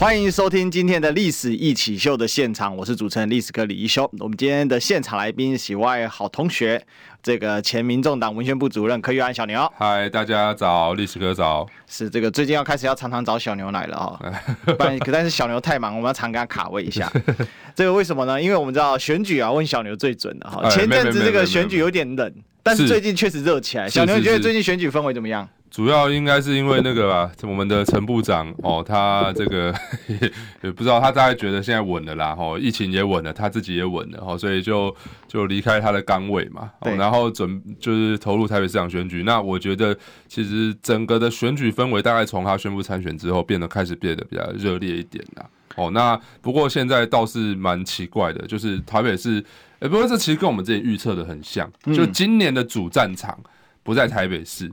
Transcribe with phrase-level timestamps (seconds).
[0.00, 4.10] 欢迎收听今天的历史一起秀的现场，我是主持人历史哥李一修。
[4.18, 6.82] 我们今天的现场来宾喜外好同学。
[7.22, 11.66] 这个前民众党文宣部主任柯玉安小牛，嗨，大家早，历史哥早。
[11.86, 14.32] 是这个最近要开始要常常找小牛来了啊、哦，
[14.74, 17.12] 不然可但是小牛太忙，我们要常给他卡位一下。
[17.76, 18.40] 这个为什么呢？
[18.40, 20.66] 因为我们知道选举啊，问小牛最准的哈。
[20.70, 23.86] 前阵子这个选举有点冷，但是最近确实热起来。
[23.86, 25.46] 小牛你觉得最近选举氛围怎么样？
[25.70, 29.72] 主要应该是因为那个吧，我们的陈部长哦，他这个
[30.08, 30.18] 也，
[30.62, 34.94] 也不知道他大概觉得现在稳了啦，哦，疫情也稳了，他自己也稳了，哦，所以就
[35.28, 39.22] 就离开他的岗位嘛，哦，然后准就是投入台北市长选举。
[39.22, 39.96] 那我觉得
[40.26, 45.46] 其实整个的选举氛围大概从他宣布参选之后，变得开始变得比较热烈一点啦。
[45.76, 49.42] 哦，那不过现在倒是蛮奇怪的，就是台北市，
[49.78, 53.38] 哎，不过这其实跟我们之前预测的很像，就今年的主战场
[53.84, 54.68] 不在台北市。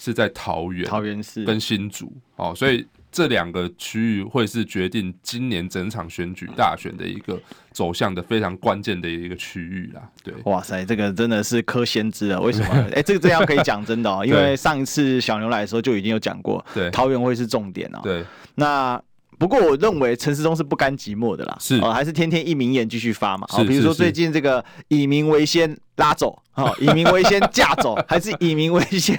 [0.00, 7.38] 是在桃园，桃园市跟新竹哦，所以这两个区域会是决定今年整场选举大选的一个
[7.70, 10.00] 走向的非常关键的一个区域啦。
[10.24, 12.40] 对，哇塞，这个真的是柯先知啊！
[12.40, 12.68] 为什么？
[12.72, 18.00] 哎、欸，这个这样可以讲真的哦，因为上一次小牛来的时候就已经有讲过，对，桃园会是重点哦。
[18.02, 18.98] 对，那
[19.40, 23.46] 不过我认为陈世忠是不甘寂寞的啦，是哦，还是天天一名言继续发嘛。
[23.48, 25.76] 好，比如说最近这个以民为先。
[25.96, 26.74] 拉走哦！
[26.80, 29.14] 以民为先架走， 还是以民为先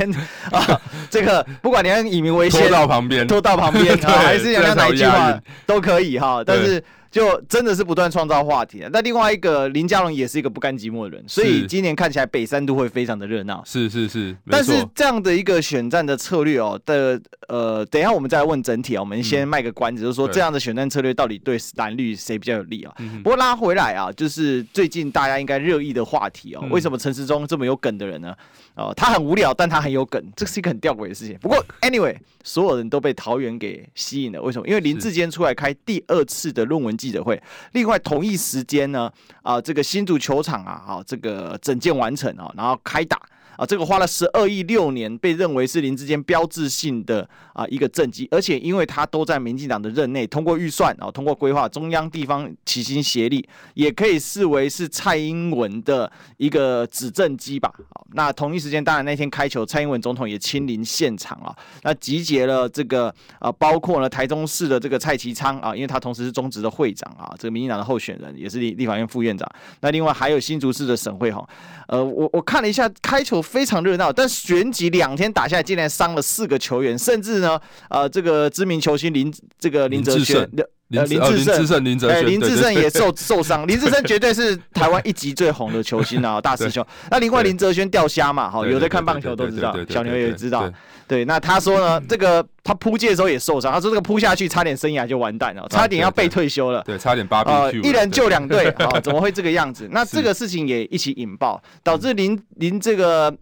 [0.51, 0.81] 啊？
[1.11, 6.43] 这个不管你要以民为先拖到旁边，拖到旁边啊， 还是要哪一句话都可以哈。
[6.43, 8.83] 但是就真的是不断创造话题。
[8.91, 13.61] 那另外一个林佳龙也是一个不甘寂寞的人，所以今年看起来北三都会非常的热闹。
[13.65, 19.01] 是是是，但是这样的一个选战的策略哦的呃，等一下我们再来问整体啊。
[19.01, 22.93] 我们先卖个关子，就是说这样的选战策略到底对蓝绿谁比较有利啊？
[23.21, 26.65] 不过拉回来啊，就是最近大家应该热议的话题哦。
[26.71, 28.33] 为什么陈时中这么有梗的人呢？
[28.75, 31.37] 哦，他很无聊，但他很有梗，这是一个很吊诡的事情。
[31.41, 34.41] 不过，anyway，所有人都被桃园给吸引了。
[34.41, 34.65] 为什么？
[34.65, 37.41] 因为林志坚出来开第二次的论文记者会。
[37.71, 43.19] 另外，同一时间呢，啊，这个新竹球场啊，啊，这个整建完成啊，然后开打。
[43.61, 57.71] 啊，这个花了十二亿六年，被认为是林志坚标志性的啊一个政绩，而且因为他都在民进党的任内通过预算啊，通过规划，中央地方齐心协力，也可以视为是蔡英文的一个指政机吧。
[58.13, 69.47] 那同一时间，当然那天开球，蔡英文总统也亲临现场啊，那集结了这个啊，包括呢台中市的这个蔡其昌啊，因为他同时是中职的会长啊，这个民进党的候选人，也是立立法院副院长。
[69.81, 71.47] 那另外还有新竹市的沈慧虹，
[71.91, 73.41] 呃，我我看了一下开球。
[73.41, 77.59] 非常热闹，但旋即两天打下来，竟然伤了四个球员，甚至呢，
[77.89, 80.47] 呃，这个知名球星林这个林哲瑄，
[80.91, 83.65] 林林志胜，林哲瑄，林志胜也受受伤。
[83.65, 86.85] 林志胜绝对是台湾一级最红的球星啊， 大师兄。
[87.09, 90.69] 那另外林哲轩掉虾嘛，哈，有在看棒球都知道，小牛也知道。
[91.07, 96.81] 对，那他说呢，这个他扑界的时候也受伤，他说这个扑下去差点生涯就完蛋了，差点要被退休了。
[96.85, 99.87] 对，差点八 B 一人救两队啊， 怎么会这个样子？
[99.91, 103.33] 那这个事情也一起引爆，导致林林这个。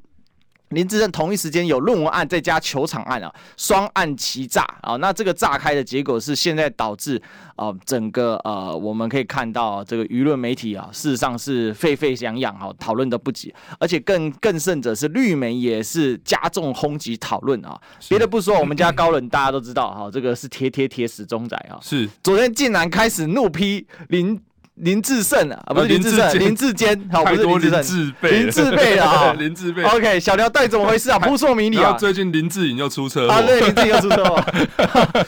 [0.69, 4.96] 林志胜同一时间有论文案再加球场案啊，双案齐炸啊！
[4.97, 7.22] 那这个炸开的结果是现在导致
[7.56, 17.80] 啊，整个呃，我们可以看到这个舆论媒体啊，事实上是沸沸扬扬啊，讨论的不及，而且更更甚者是绿媒也是加重轰击讨论啊。
[18.07, 21.80] 别的不说，我们家高冷大家都知道哈，这个是铁铁铁死忠仔啊。
[21.81, 24.40] 是，昨天竟然开始怒批林。
[24.79, 29.84] 林志胜啊，不是林志胜，林志坚， 好，不是林志胜，林志备啊， 林志贝。
[29.84, 31.19] OK，小廖到底怎么回事啊？
[31.19, 31.94] 扑朔迷离啊！
[31.94, 34.44] 最近林志颖又出车祸啊，对，林志颖又出车祸，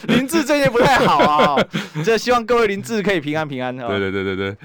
[0.08, 1.66] 林志 最近不太好啊，
[2.04, 3.76] 这希望各位林志可以平安平安。
[3.76, 4.58] 对对对对对。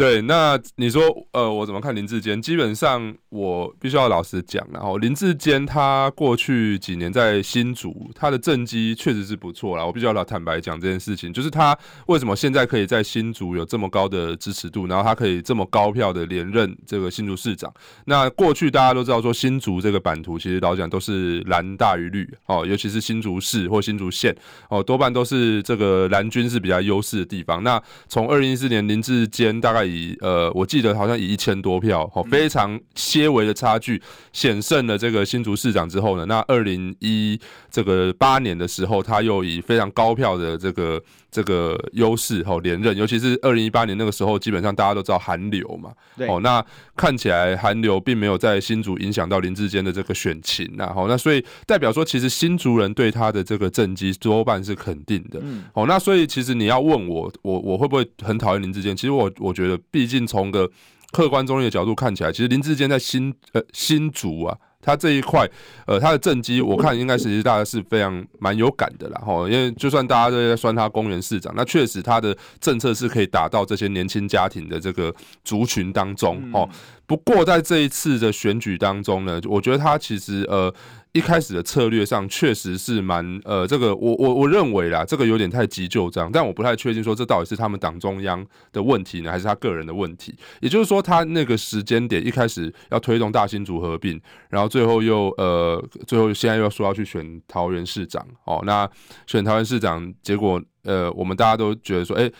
[0.00, 1.02] 对，那你说，
[1.32, 2.40] 呃，我怎么看林志坚？
[2.40, 9.84] 基本上我必须要老实讲，然后林志坚他过去几年在新竹，他的政绩确实是不错啦。
[9.84, 17.70] 我必须要老坦白讲这件事情，就是他为什么现在可以在新竹有这么高的支持度，然后他可以这么高票的连任这个新竹市长。
[18.06, 24.34] 那过去大家都知道说，新竹这个版图其实老讲都是蓝大于绿哦，尤其是新竹市或新竹县
[24.70, 27.62] 哦，多半都是这个蓝军是比较优势的地方。
[27.62, 29.89] 那从二零一四年林志坚大概。
[29.90, 34.00] 以呃，我记得好像以一千多票，哦，非常些微的差距
[34.32, 37.38] 险胜了这个新竹市长之后呢，那二零一
[37.70, 45.90] 这个八年的时候，他又以非常高票的这个这个优势哦连任，尤其是二零一八年那个时候，基本上大家都知道韩流嘛，
[46.28, 46.64] 哦，那
[46.96, 58.94] 看起来韩流并没有在新竹影响到林志坚的这个选情呐，好，那所以代表说，其实新竹人对他的这个政绩多半是肯定的，嗯，哦，那所以其实你要问我，我我会不会很讨厌林志坚？
[58.96, 60.70] 其实我我觉得，毕竟从个
[61.12, 64.56] 客观中立的角度看起来，其实林志坚在新呃新竹啊。
[64.82, 65.46] 他这一块，
[65.86, 76.66] 呃，他的政绩，我看应该是大家是非常蛮有感的啦，吼，因为就算大家都在酸他公园市长，那确实他的政策是可以打到这些年轻家庭的这个族群当中，哦。
[77.04, 80.72] 不过在这一次的选举当中呢，我觉得他其实呃。
[81.12, 90.32] 一开始的策略上确实是蛮呃，这个我我我认为啦，这个有点太急就章，但我不太确定说这到底是他们党中央的问题呢，还是他个人的问题。
[90.60, 94.20] 也就是说，他那个时间点一开始要推动大新竹合并，
[94.50, 98.88] 然后最后又呃，最后现在又说要去选桃园市长哦，那
[99.26, 102.30] 选桃园市长结果呃，我们大家都觉得说，哎，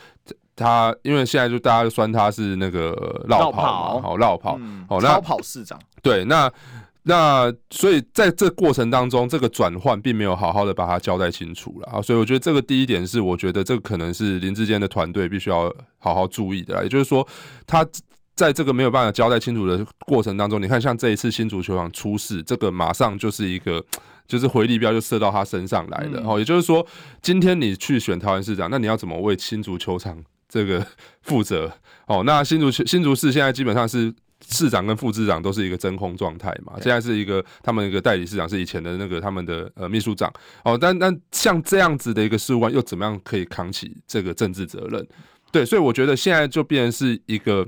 [0.54, 2.92] 他因为现在就大家就酸他是那个
[3.26, 6.48] 落跑嘛，好落跑，好那跑市长对那。
[7.04, 16.82] 那所以在这过程当中，这个转换并没有好好的把它交代清楚了啊，所以我觉得这个第一点是，我觉得这个可能是林志坚的团队必须要好好注意的啦。
[16.82, 17.26] 也就是说，
[17.66, 17.86] 他
[18.36, 23.82] 在这个没有办法交代清楚的过程当中，你看像这一次新足球场出事，这个马上就是一个
[24.28, 26.38] 就是回力镖就射到他身上来了哦。
[26.38, 26.86] 也就是说，
[27.22, 30.86] 今天你去选桃园市长，那你要怎么为新足球场这个
[31.22, 31.72] 负责？
[32.06, 34.14] 哦，那新竹新竹市现在基本上是。
[34.50, 40.32] 市长跟副市长都是一个真空状态嘛，现在是一个他们一个代理市长是以前的那个他们的呃秘书长
[40.64, 45.06] 哦，但但像这样子的一个事务官又怎么样可以扛起这个政治责任？
[45.50, 47.66] 对，所以我觉得现在就变成是一个。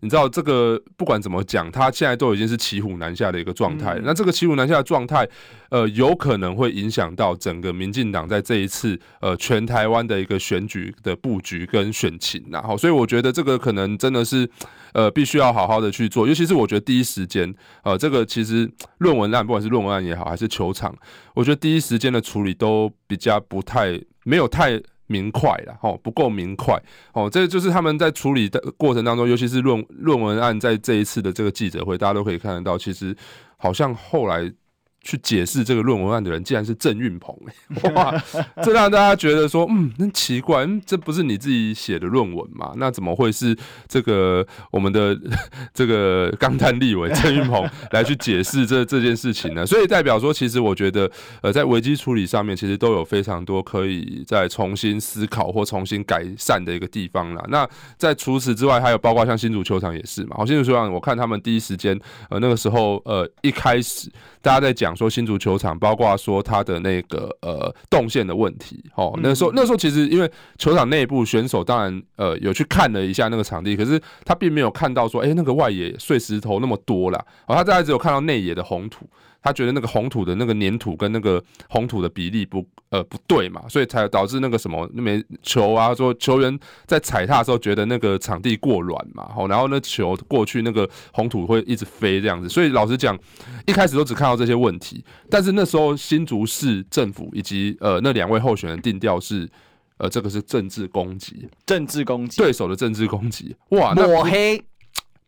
[0.00, 3.98] 你知道这个不管怎么讲，他现在都已经是骑虎难下的一个状态。
[4.04, 5.28] 那这个骑虎难下的状态，
[5.70, 12.44] 呃，有可能会影响到整个民进党在这一次呃全台湾的一个选举的布局跟选情。
[12.50, 14.48] 然后，所以我觉得这个可能真的是
[14.92, 16.28] 呃必须要好好的去做。
[16.28, 17.52] 尤其是我觉得第一时间，
[17.82, 20.94] 呃，这个其实论文案，不管是论文案也好，还是球场，
[21.34, 24.80] 我觉得第一时间的处理都比较不太没有太。
[25.08, 26.80] 明快了，哦，不够明快，
[27.12, 33.16] 哦，这就是他们在处理的过程当中，尤其是论论文案，在这一次的这个记者会，大家都可以看得到，其实
[33.56, 34.52] 好像后来。
[35.00, 37.34] 去解释这个论文案的人，竟然是郑运鹏，
[37.94, 38.14] 哇！
[38.62, 42.74] 这让大家觉得说，嗯，很奇怪，这不是你自己写的论文吗？
[42.76, 43.56] 那怎么会是
[43.86, 45.18] 这个我们的
[45.72, 49.64] 这个钢弹立委郑运鹏 来去解释这这件事情呢？
[49.64, 51.10] 所以代表说，其实我觉得，
[51.42, 57.42] 呃，在危机处理上面，其实都有非常多可以再重新思考或重新改善的一个地方啦。
[57.48, 57.66] 那
[57.96, 60.36] 在除此之外，还有包括像新竹球场也是嘛。
[60.36, 61.98] 好，新竹球场，我看他们第一时间，
[62.28, 64.10] 呃，那个时候，呃，一开始
[64.42, 64.87] 大家在讲。
[64.88, 79.06] 讲说新足球场，包括说他的那个呃动线的问题，哦，那时候那时候其实因为球场内部选手当然呃有去看了一下那个场地，可是他并没有看到说，哎，那个外野碎石头那么多啦，哦，他大概只有看到内野的红土。
[79.48, 93.18] 他觉得那个红土的那个粘土跟那个红土的比例不呃不对嘛，所以才导致那个什么那枚球啊，说球员在踩踏的时候觉得那个场地过软嘛，好，然后那球过去那个红土会一直飞这样子，所以老实讲，
[93.66, 99.48] 一开始都只看到这些问题，但是那时候新竹市政府以及呃那两位候选人定调是
[99.96, 102.36] 呃这个是政治攻击，政治攻击。
[102.36, 104.62] 对手的政治攻击，哇，那抹黑。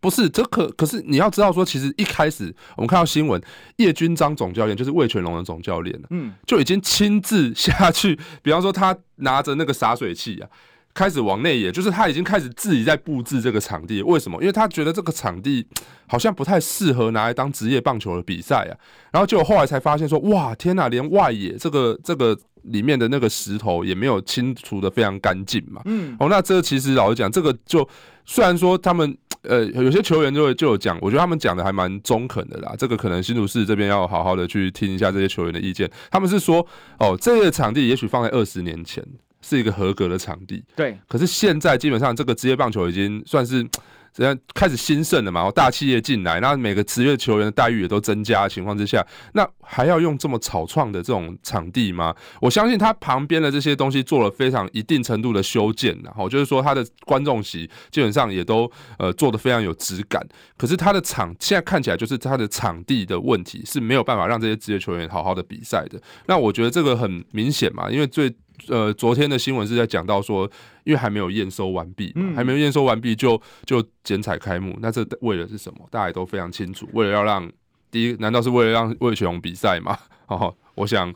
[0.01, 3.39] 不是，这可可是你要知道说，其实一开始我们看到新闻，
[3.77, 10.49] 叶军章总教练就是魏全龙的总教练，嗯，就已经亲自下去， 比方说他拿着那个洒水器啊，
[10.95, 14.03] 开始往内野，就是他已经开始自己在布置这个场地。
[14.03, 14.41] 为什么？
[14.41, 15.67] 因为他觉得这个场地
[16.09, 18.73] 好像不太适合拿来当职业棒球的比赛啊。
[19.13, 25.83] 然后结果后来才发现说，哇，天哪，连外野这个这个里面的那个石头也没有清除的非常干净嘛。
[25.85, 27.87] 嗯，哦，那这其实老实讲，这个就
[28.25, 29.15] 虽然说他们。
[29.43, 32.75] 呃，有些球员就会就有讲，我觉得他们讲的还蛮中肯的啦。
[32.79, 35.91] 这个可能新竹市这边要好好的去听一下这些球员的意见。
[36.11, 36.67] 他们是说，
[36.99, 39.05] 哦，这个场地也许放在二十年前
[39.43, 40.99] 是一个合格的场地，对。
[41.09, 43.67] 可是现在基本上这个职业棒球已经算是。
[44.13, 45.51] 这样开始兴盛了嘛？
[45.51, 52.15] 大企业进来，那每个职业球员的待遇也都增加的情况之下，那还要用这么草创的这种场地吗？
[52.41, 60.21] 我相信他旁边的这些东西做了非常一定程度的修建，然后就是说他的观众席基本上也都呃做得非常有质感。
[60.57, 66.01] 可是他的场现在看起来就是他的场地的问题是没有办法让这些职业球员好好的比赛的。
[66.27, 68.35] 那我觉得这个很明显嘛，因为最
[68.69, 70.51] 呃，昨天的新闻是在讲到说，
[70.85, 75.87] 因为还没有验收完毕，嗯，还没有验收完毕就就剪彩开幕，那这为了是什么？
[75.91, 77.51] 大家也都非常清楚，为了要让
[77.91, 79.99] 第一，难道是为了让魏全龙比赛吗？
[80.27, 81.13] 哦，我想。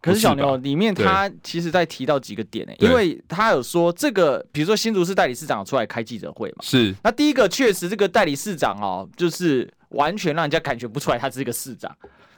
[0.00, 6.94] 可是小牛里面他其实在提到几个点呢、欸，因为他有说这个，比如说新竹市代理市长出来开记者会嘛，是。
[7.02, 11.90] 那第一个确实这个代理市长哦，就是完全让人家感觉不出来他是一个市长。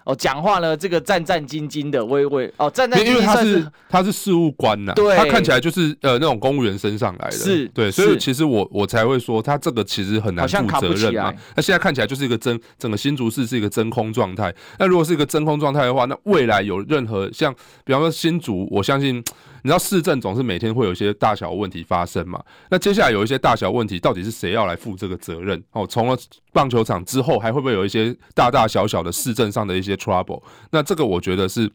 [0.07, 3.07] 哦，讲话呢，这个战战兢兢的，微微哦，战战兢兢。
[3.09, 11.35] 因为他是他是事务官呐，对，他看起来就是呃那种公务员身上来的，是，对，所以其实我我才会说他这个其实很难负责任嘛。
[11.57, 14.55] 那现在看起来就是一个真整个新竹市是一个真空状态。
[14.79, 17.53] 那如果是一个真空状态的话，那未来有任何像
[17.85, 19.23] 比方说新竹，我相信。
[19.67, 22.41] 你知道市政总是每天会有一些大小问题发生嘛？
[22.71, 25.61] 那接下来有一些大小问题，到底是谁要来负这个责任？
[25.73, 26.17] 哦，从了
[26.53, 30.41] 棒球场之后，还会不会有一些大大小小的市政上的一些 trouble？
[30.71, 31.69] 那这个我觉得是，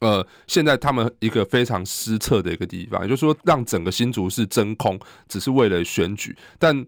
[0.00, 6.86] 呃，现在他们一个非常失策的一个地方，也就是说，让整个新竹市真空，只是为了选举，但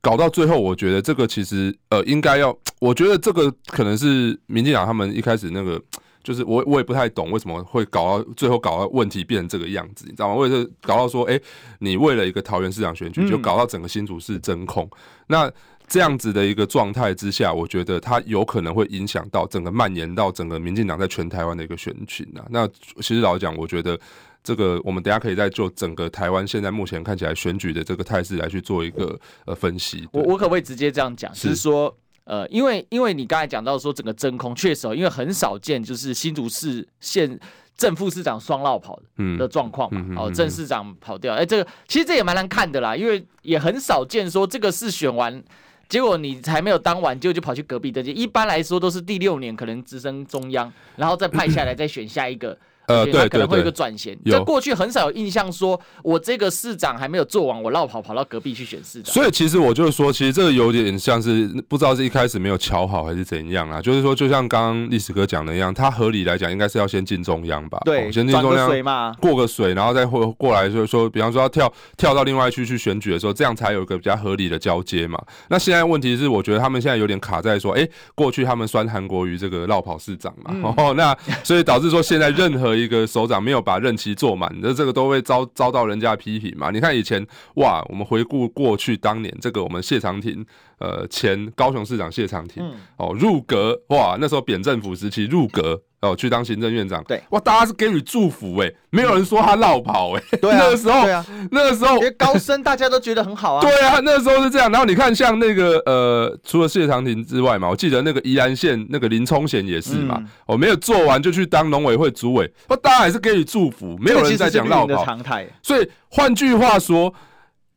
[0.00, 5.80] 搞到最后，我觉得这个其实呃，应该要，我觉得这个可能是民进党他们一开始那个。
[6.22, 10.34] 就是我我也不太懂为什么会搞到最后搞到问题变成这个样子，你知道吗？
[10.34, 11.40] 为了搞到说，哎，
[11.78, 14.88] 你为了一个桃园市长选举，就搞到整个新竹市真空。
[15.28, 15.50] 那
[15.88, 22.46] 这样子的一个状态之下，我觉得它有可能会影响到整个蔓延到整个民进党在全台湾的一个选群啊。
[22.50, 23.98] 那其实老实讲，我觉得
[24.44, 30.08] 这个我们等下可以再就整个台湾现在目前看起来选举的这个态势来去做一个呃分析。
[30.12, 31.34] 我我可不可以直接这样讲？
[31.34, 31.96] 是说。
[32.24, 37.38] 呃，因为因为你刚才讲到说整个真空，确实哦，因为很少见，就是新竹市县
[37.76, 39.00] 正副市长双绕跑
[39.38, 45.42] 的状况嘛，哦，正市长跑掉，哎，这个其实这也蛮难看的啦，因为也很少见说这个市选完，
[45.88, 52.56] 结果你还没有当完，结果就跑去隔壁登记，一般来说都是第六年可能直升中央，然后再派下来再选下一个。
[52.90, 54.18] 呃，对，可能会有一个转衔。
[54.30, 59.12] 在过去很少有印象，说我这个市长还没有做完，我绕跑跑到隔壁去选市长。
[59.12, 63.80] 所以其实我就是说，其实这个有点像是不知道是一开始没有瞧好还是怎样啊。
[63.80, 67.80] 就是说，就像刚刚历史哥讲的一样，他合理来讲应该是要先进中央吧？
[67.84, 75.20] 对，先进中央嘛，过个水，然后再过过来，就是说，比方说要跳跳到另外一区去选举的时候，这样才有一个比较合理的交接嘛。
[75.48, 83.60] 那现在问题是，我觉得他们现在有点卡在说，哎，过去他们酸韩国瑜这个绕跑市长嘛，嗯、哦，那所以导致说现在任何一个首长没有。
[83.60, 86.70] 把任期做满，那这个都会遭遭到人家批评嘛？
[86.70, 87.24] 你看以前
[87.56, 90.42] 哇，我们回顾过去当年这个我们谢长廷，
[90.78, 92.64] 呃，前高雄市长谢长廷，
[92.96, 95.82] 哦，入阁哇，那时候扁政府时期入阁。
[96.00, 104.70] 哦，去当行政院长，对，哇，大家是给予祝福哎，没有人说他落跑哎，对啊，那个时候，对啊，那个时候，因为高升大家都觉得很好啊， 对啊，那个时候是这样。
[104.72, 110.14] 然后你看，像那个呃，除了谢长廷之外嘛，我记得那个宜兰县那个林聪贤也是嘛，
[110.46, 115.46] 我、嗯哦、没有做完就去当农委会主委，那大家还是给予祝福，没有人在讲落跑，常态。
[115.62, 117.12] 所以换句话说。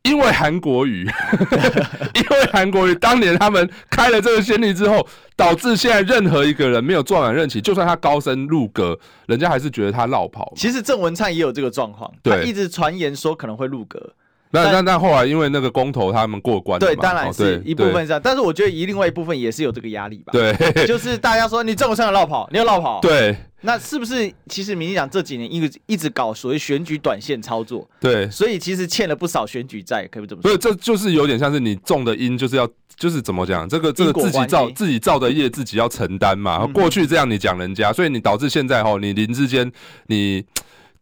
[0.04, 1.10] 因为韩国瑜，
[2.14, 10.52] 因为韩国瑜当年他们开了这个先例之后，导致现在任何一个人没有做完任期，就算他高升入阁，人家还是觉得他绕跑。
[10.58, 14.14] 其实郑文灿也有这个状况，他一直传言说可能会入阁。
[14.54, 20.32] 那那那后来因为那个公投他们过关，对，当然是一部分上，但是我觉得一另外一部分也是有这个压力吧。
[20.32, 20.54] 对，
[20.86, 23.36] 就是大家说你政府上有落跑，你有落跑，对。
[23.66, 27.90] 那是不是其实民进党这几年一直一直搞所谓选举短线操作？
[28.00, 30.50] 对，所以其实欠了不少选举债，可以这么说。
[30.50, 33.68] 所以这就是有点像是你种的因，就是要就是怎么讲？
[33.68, 36.60] 这个这个自己造自己造的业，自己要承担嘛。
[36.62, 39.72] 嗯、过去这样你讲人家，所以你导致现在哈，你林志坚
[40.06, 40.44] 你。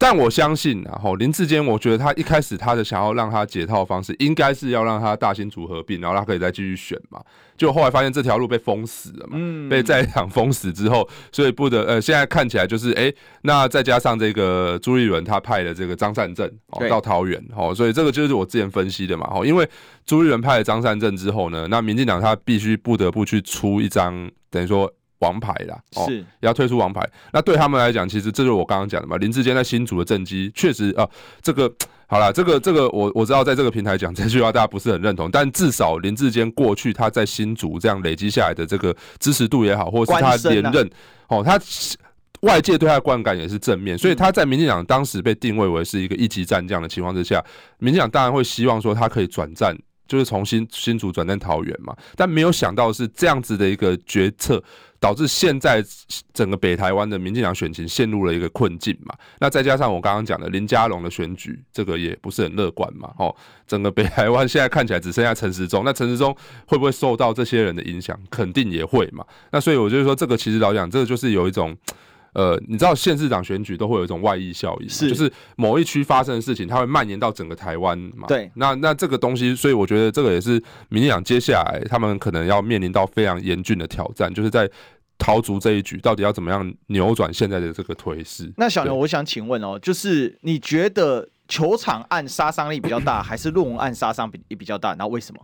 [0.01, 7.21] 但我相信，然后林志坚，我觉得他一开始他的想要让他解套的方式，应该是要让他大新组合并，然后他可以再继续选嘛。
[7.55, 19.29] 就后来发现这条路被封死了嘛，嗯、被在场封死之后，所以不得呃，现在看起来就是哎、欸，那再加上这个朱立伦他派的这个张善政哦到桃园哦，所以这个就是我之前分析的嘛。
[19.31, 19.69] 哦，因为
[20.03, 24.91] 朱立伦派了张善政之后呢，那民进党他必须不得不去出一张等于说。
[25.21, 27.01] 王牌啦，哦，是要推出王牌。
[27.31, 29.17] 那对他们来讲，其实这就是我刚刚讲的嘛。
[29.17, 31.07] 林志坚在新竹的政绩确实啊，
[31.41, 31.71] 这个
[32.07, 35.31] 好了，这个这个我我知道，在这个平台讲 这句话，大家不是很认同。
[35.31, 40.89] 但至少林志坚过去他在新竹这样累积下来的这个支持度也好，或是他连任
[41.27, 41.59] 哦，他
[42.41, 47.43] 外界对他的观感也是正面，所以他在民进党当时被定位为是一个一级战将的情况之下，
[47.77, 49.77] 民进党当然会希望说他可以转战。
[50.11, 54.61] 就是从新新竹转战桃园嘛，但没有想到是这样子的一个决策，
[54.99, 55.81] 导致现在
[56.33, 59.15] 整个北台湾的民进党选情陷入了一个困境嘛。
[59.39, 63.09] 那再加上我刚刚讲的林佳龙的选举，这个也不是很乐观嘛。
[63.19, 63.33] 哦，
[63.65, 68.19] 整个北台湾现在看起来只剩下陈时中，那陈时中会不会受到这些人的影响？
[68.29, 69.23] 肯定也会嘛。
[69.49, 71.73] 那所以我就说，这个其实老讲，这个就是有一种。
[72.33, 78.27] 呃，你知道县市长选举都会有一种外溢效应，是就是某一区发生的事情，它会蔓延到整个台湾嘛？
[78.27, 84.69] 对，那那这个东西，所以我觉得这个也是民进党接下来他们可能要面临到非常严峻的挑战，就是在
[85.17, 88.51] 桃竹这一局到底要怎么样扭转现在的这个颓势。
[88.57, 94.95] 那小牛，我想请问哦，就是你觉得球场案杀伤力比较大，还是论文案杀伤比比较大？
[94.97, 95.41] 那为什么？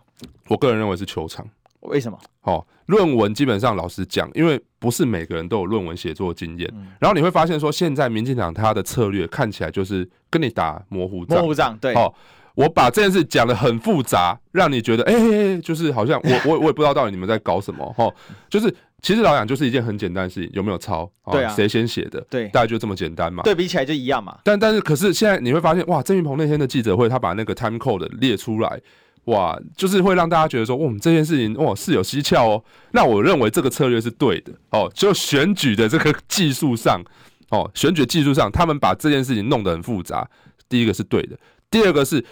[0.48, 1.46] 我个人认为是球场。
[1.88, 2.18] 为什么？
[2.42, 11.38] 哦，论文基本上老实讲，因为不是每个人都有论文写作经验，嗯、然后你会发现说，现在民进党他的策略看起来就是跟你打模糊仗。
[11.38, 11.94] 模糊仗，对。
[11.94, 12.12] 哦，
[12.54, 18.14] 我把这件事讲的很复杂，让你觉得，哎、欸，就是好像我 我我也不知道到底你们在搞什么，哦，
[18.48, 21.02] 就是其实老讲就是一件很简单的事情，有没有抄？
[21.24, 21.52] 哦、对啊。
[21.54, 22.20] 谁先写的？
[22.30, 23.42] 对，大概就这么简单嘛。
[23.42, 24.38] 对比起来就一样嘛。
[24.42, 28.80] 但但是可是现在你会发现，哇，郑云鹏那天的记者会，他把那个 time code 列出来。
[29.28, 32.64] 哇，就是会让大家觉得说，哇，我们这件事情哇是有蹊跷哦。
[32.92, 34.90] 那我认为这个策略是对的哦。
[34.94, 37.02] 就选举的这个技术上，
[37.50, 40.28] 哦，选举技术上，他们把这件事情弄得很复杂。
[40.68, 41.38] 第一个是对的，
[41.70, 42.24] 第二个是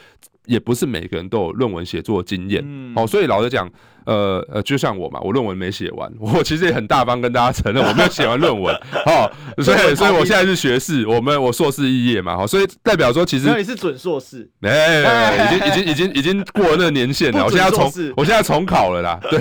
[0.47, 3.71] 也不是每个人都有论文写作经验，嗯，哦，所以老实讲。
[4.07, 8.73] 呃呃，就像我嘛，我论文没写完， 我其实也很大方跟大家承认 我没有写完论文，
[9.05, 9.29] 哦，
[9.61, 19.41] 所以所以我现在是学士，我们我硕士毕业嘛，哈，所以代表说其实那你是准硕士，没、欸，已经已经已经已经过了那个年限了，我现在要重， 我现在重考了啦，对，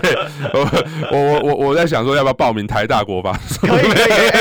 [0.51, 3.85] 我我我我在想说要不要报名台大国法，可以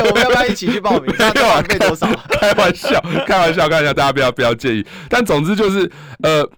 [0.09, 1.15] 我们要不要一起去报名？
[1.19, 2.09] 这样费多少？
[2.31, 5.93] 开玩笑，开玩笑，开玩笑，大家不要不要介意，但总之就是
[6.23, 6.49] 呃。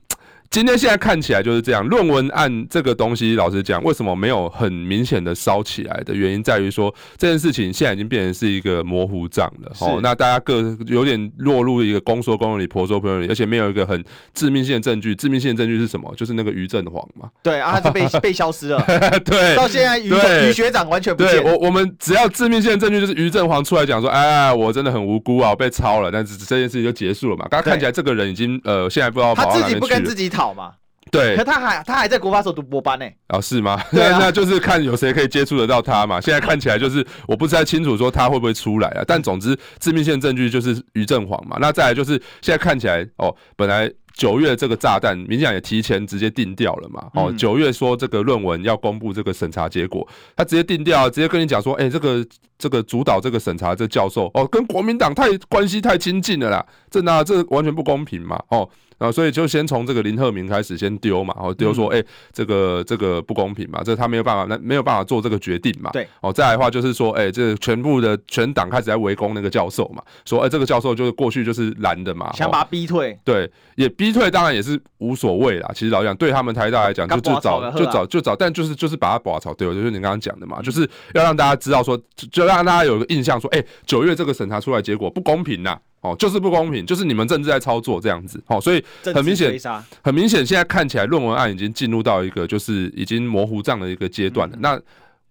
[0.50, 1.84] 今天现在看起来就是这样。
[1.86, 9.72] 论文案这个东西，老实讲，为什么没有很明显的烧起来的原因，在于说这件事情现在已经变成是一个模糊账了。
[9.80, 14.02] 哦，那大家各有点落入一个公说公有理，婆说婆有理，而且没有一个很
[14.34, 15.14] 致命性的证据。
[15.14, 16.12] 致命性的证据是什么？
[16.16, 17.28] 就是那个于振煌嘛。
[17.42, 18.82] 对啊，他就被 被消失了。
[19.24, 20.10] 对，到现在于
[20.48, 21.42] 于学长完全不见。
[21.42, 27.46] 对，我我们只要致命性的证据就是于振煌出来讲说，哎，我真的很无辜啊，我被抄了，但是这件事情就结束了嘛。
[27.50, 29.34] 刚刚看起来这个人已经呃，现在不知道。
[29.36, 30.73] 他自己不跟自己讨嘛。
[31.09, 33.07] 对，可他还他还在国发所读博班呢。
[33.28, 33.81] 哦，是吗？
[33.93, 36.21] 对啊， 那就是看有谁可以接触得到他嘛。
[36.21, 39.05] 现在看起来就是我不太清楚说他会不会出来啊。
[39.07, 41.57] 但总之，致命性证据就是于正煌嘛。
[41.61, 47.09] 那再来就是现在看起来哦，本来九月这个炸弹，民进党也提前直接定掉了嘛。
[47.14, 52.26] 哦，九月说这个论文要公布这个审查结果，他直接定掉，直接跟你讲说，哎，这个
[52.59, 58.43] 这个主导这个审查这教授哦，跟国民党太关系太亲近了啦，这那这完全不公平嘛。
[58.49, 58.69] 哦。
[58.98, 65.90] 啊，所以就先从这个林鹤明开始先丢嘛，然后丢说，哎、欸，这个这个不公平嘛，这他没有办法，那没有办法做这个决定嘛。
[65.92, 73.18] 对，哦，再来的话就是说，哎、欸，这、全部的全党开始在围攻那个教授嘛，说，哎、欸，这个教授就是过去就是蓝的嘛，想把他逼退。
[73.22, 75.70] 对，也逼退，当然也是无所谓啦。
[75.74, 85.78] 其实老讲，对他们台大来讲，就就找就找就找，但就是就是把他拔草，对，就是你刚刚讲的嘛，就是要让大家知道说，就让大家有个印象说，哎、欸，九月这个审查出来结果不公平呐。
[86.02, 89.59] 哦，就是不公平，就是你们政治在操作这样子，哦，所以很明显，
[90.02, 94.80] 很明显，现在看起来论文案已经进入到一个就是已经模糊账的一个阶段了，那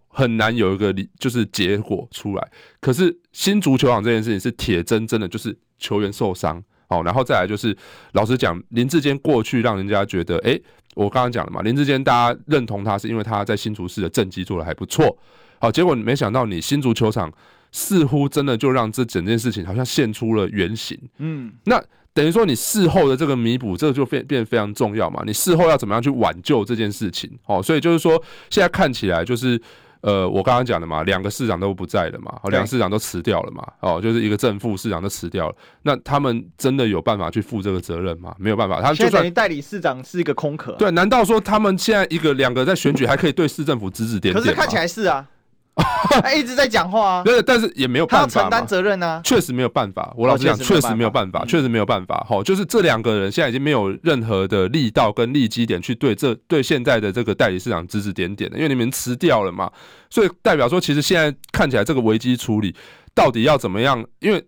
[0.10, 2.52] 很难有一个就是结果出来。
[2.82, 7.78] 可是新足球场这件事情是铁真真的就是球员受伤，哦，然后再来就是
[8.12, 10.62] 老实讲，林志坚过去让人家觉得，诶，
[10.96, 15.18] 我刚刚讲了嘛，林志坚大家认同他是因为他在新竹市的政绩做的还不错，
[15.60, 17.32] 好，结果没想到你新足球场。
[17.78, 21.84] 似乎真的就让这整件事情好像现出了原形，嗯，那
[22.14, 25.22] 等于说你事后的这个弥补，这个就变变得非常重要嘛。
[25.26, 27.30] 你事后要怎么样去挽救这件事情？
[27.46, 28.14] 哦，所以就是说，
[28.50, 29.62] 现在看起来就是，
[30.00, 38.34] 呃，我刚刚讲的嘛，两个市长都不在了嘛，哦，两个市长都辞掉了嘛，哦，就是一个正副市长都辞掉了，那他们真的有办法去负这个责任吗？
[38.40, 44.42] 没有办法，他就算代理市长是一个空壳，对，难道说他们现在一个两个在选举还可以对市政府指指点点？
[44.42, 45.28] 可是看起来是啊。
[46.22, 49.20] 他一直在讲话啊，对，但是也没有办法，承担责任呢。
[49.26, 52.26] 确实没有办法，我老实讲，确实没有办法，确实没有办法。
[52.30, 59.70] 好，就是这两个人现在已经没有任何的力道跟利基点去对这对现在的这个代理市场指指点点的，因为你们辞掉了嘛，
[60.10, 62.74] 所以代表说，其实现在看起来这个危机处理
[63.14, 64.02] 到底要怎么样？
[64.20, 64.42] 因为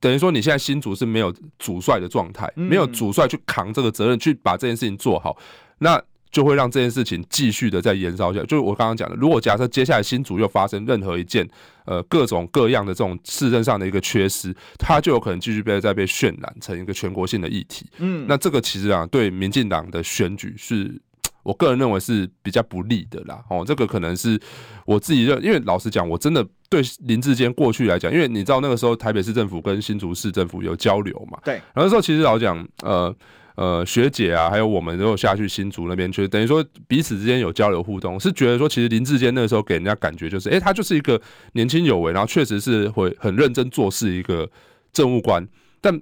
[0.00, 5.36] 等于说你现在新竹是没有主帅的状态，没有主帅去扛这个责任，去把这件事情做好，
[5.80, 6.02] 那。
[6.32, 8.46] 就会让这件事情继续的再延烧下去。
[8.46, 11.46] 就是我刚刚讲的，如果假设接下来新竹又发生任何一件
[11.84, 17.86] 呃各种各样的这种市政上的一个缺失，它就有可能继续被再被渲染成一个全国性的议题。
[17.98, 20.98] 嗯，那这个其实啊，对民进党的选举是
[21.42, 23.44] 我个人认为是比较不利的啦。
[23.50, 24.40] 哦，这个可能是
[24.86, 31.38] 我自己认，因为老实讲，我真的对林志坚过去来讲，因为你知道那个时候台北市政府跟新竹市政府有交流嘛。
[31.44, 33.14] 对，然后那时候其实老实讲，呃。
[33.56, 41.20] 呃学姐啊，还有我们都有下去新竹那边去，等于说彼此之间有交流互动，是觉得说其实林志坚那个时候给人家感觉就是，哎、他就是一个
[41.52, 44.48] 年轻有为，然后确实是会很认真做事一个
[44.92, 45.46] 政务官，
[45.80, 46.00] 但。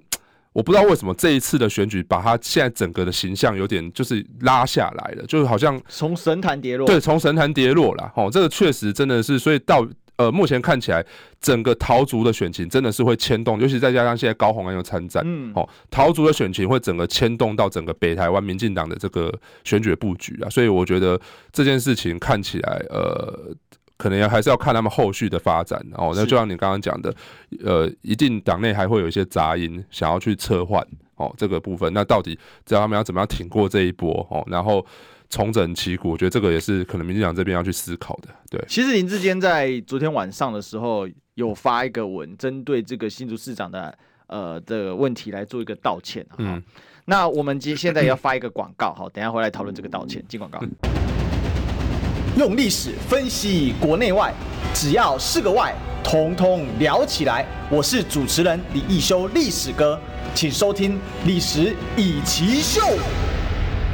[0.53, 6.85] 我不知道为什么这一次的选举把他现在整个的形象有点就是拉下来了，就是好像从神坛跌落。
[6.85, 8.11] 对，从神坛跌落了。
[8.17, 11.05] 哦，这个确实真的是，所以到呃目前看起来，
[11.39, 21.19] 整个桃竹的选情真的是会牵动，尤其再加上现在高虹安又参战，嗯，哦，桃竹的选情会整个牵动到整个北台湾民进党的这个选举布局啊，所以我觉得
[21.51, 23.55] 这件事情看起来呃。
[23.97, 26.11] 可能要还是要看他们后续的发展哦。
[26.15, 27.13] 那就像你刚刚讲的，
[27.63, 30.83] 呃，一定党内还会有一些杂音，想要去策换
[31.17, 31.93] 哦这个部分。
[31.93, 32.33] 那到底
[32.65, 34.43] 知道他们要怎么样挺过这一波哦？
[34.47, 34.83] 然后
[35.31, 38.27] 重整旗鼓，我觉得这个也是可能民进党这边要去思考的。
[38.49, 46.23] 对，其实林志坚在昨天晚上的时候有发一个文，针对这个新竹市长的呃的问题来做一个道歉。
[46.37, 46.61] 嗯，
[47.05, 50.23] 那我们今现在也要发一个广告，好，等一下回来讨论这个道歉。
[50.27, 50.59] 进广告。
[52.37, 54.33] 用历史分析国内外，
[54.73, 57.45] 只要是个“外”，统统聊起来。
[57.69, 59.99] 我是主持人李易修，历史哥，
[60.33, 60.93] 请收听
[61.25, 62.81] 《历史以奇秀》。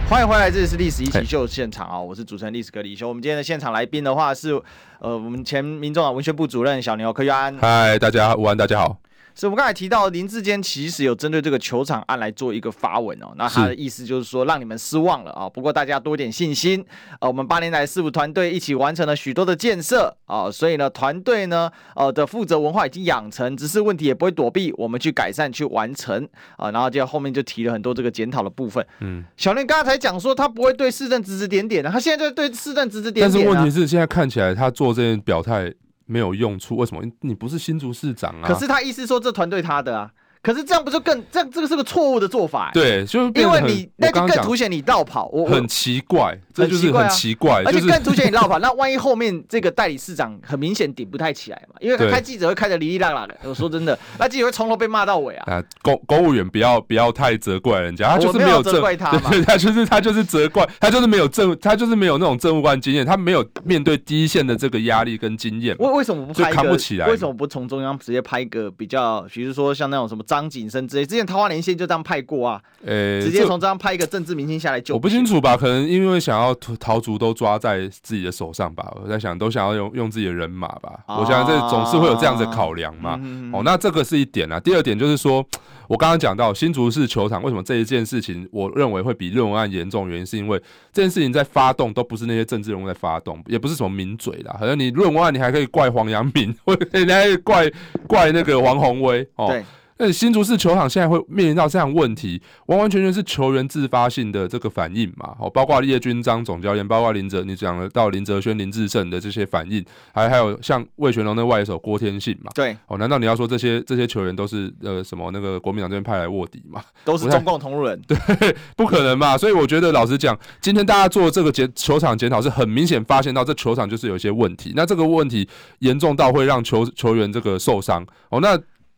[0.09, 1.99] 欢迎回来，这里是《历史一起秀》现场啊！
[1.99, 3.09] 我是主持人历史哥李易修。
[3.09, 4.53] 我们今天的现场来宾的话是，
[4.99, 7.53] 呃，我们前民众党文学部主任小牛柯玉安。
[7.57, 8.97] 嗨，大家午安，大家好。
[9.39, 16.83] 是我们刚才提到林志坚其实有针对这个球场案来做一个发文哦，那他的意思就是说让你们失望了啊，不过大家多点信心，
[17.19, 28.83] 呃，我们八年来市府团队一起完成了许多的建设啊，所以呢团队呢呃的负责文化已经养成，只是问题也不会躲避，我们去改善去完成啊，然后就后面就提了很多这个检讨的部分。
[29.01, 33.31] 嗯，小林刚才讲说他不会对市政指指点点的，他现在就对市政指指点点。
[33.31, 35.71] 但是问题是现在看起来他做这件表态。
[36.07, 37.03] 没有用处，为什么？
[37.21, 38.47] 你不是新竹市长啊？
[38.47, 40.11] 可是他意思说这团队他的啊。
[40.47, 41.51] 可是这样不就更这样？
[41.51, 42.71] 这个是个错误的做法。
[42.73, 48.57] 对，就因为你那就更凸显你绕跑，我很奇怪，这就是很奇怪，而且更凸显你绕跑。
[48.59, 51.75] 那万一后面这个代理市长很明显顶不太起来嘛？
[51.81, 53.37] 因为他开记者会开的哩哩啦啦的。
[53.43, 55.55] 我说真的， 那记者会从头被骂到尾啊！
[55.55, 65.75] 啊公公务员不要不要太责怪人家，他就是没有责怪他嘛， 他就是他就是责怪他就是没有政他就是没有那种政务官经验，他没有面对第一线的这个压力跟经验。
[65.79, 66.55] 为为什么不拍一个？
[66.55, 67.07] 扛不起来？
[67.07, 71.05] 为什么不从中央直接拍一个比较，比如说像那种什么张景生之类？
[71.05, 74.93] 之前桃花连线就这样派过啊，呃、欸，直接从这样派一个政治明星下来救。
[74.95, 83.17] 我不清楚吧，可能因为想要桃竹都抓在自己的手上吧，我在想都想要用用自己的人马吧，啊、我想这总是会有这样子的考量嘛。
[83.23, 84.59] 嗯、哦，那这个是一点啊。
[84.59, 85.45] 第二点就是说，
[85.87, 97.71] 我刚刚讲到新竹市球场为什么这一件事情，我认为会比论文案严重，原因是因为这件事情在发动都不是那些政治人物在发动，也不是什么名嘴啦，好像你论文案你还可以怪黄阳明，或者你还可以怪
[98.07, 99.47] 怪那个王宏威哦。
[99.47, 99.63] 对
[99.99, 105.35] 那新竹市球场现在会面临到这样问题，完完全全是球员自发性的这个反应嘛？
[105.39, 109.83] 哦，包括叶君章总教练，包括林哲，你讲的到林哲轩、林志胜的这些反应，
[110.13, 112.51] 还还有像魏全龙的外野手郭天信嘛？
[112.53, 116.81] 对，哦，难道你要说这些这些球员都是呃什么那个国民党这边派来卧底嘛？
[117.03, 117.99] 都是中共同路人？
[118.07, 118.17] 对，
[118.77, 119.37] 不可能嘛？
[119.37, 125.47] 所以我觉得老实讲，今天大家做这个检球场检讨，是很明显发现到这球场就是有一些问题，那这个问题
[125.79, 128.57] 严重到会让球球员这个受伤哦，那。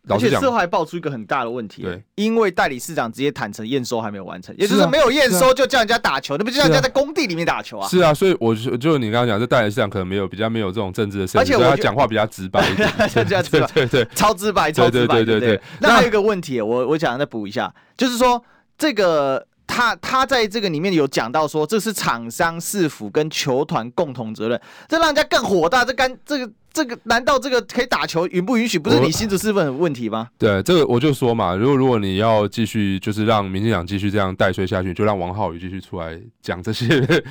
[0.10, 7.88] 而且事后还爆出一个很大的问题，对，因为代理市长直接坦诚验收还没有完成，也就是没有验收就叫人家打球，那不就叫人家在工地里面打球啊？
[7.88, 15.62] 是啊，所以我就就你刚刚讲，这代理市长可能没有比较没有这种政治的而且他讲话比较直白一点， 对对对，超直白，超直白，对对对。
[15.80, 18.44] 那还有一个问题，我我想再补一下，就是说
[18.78, 26.52] 这个他他在这个里面有讲到说，这是厂商、市府跟球团共同责任，这让人家更火大，这干这个。
[26.72, 28.78] 这个难道这个可以打球允不允许？
[28.78, 30.28] 不是你新竹市份问题吗？
[30.38, 36.88] 对，这个我就说嘛，如果如果你要继续就是让民进党继续这样带衰下去，就让王浩宇继续出来讲这些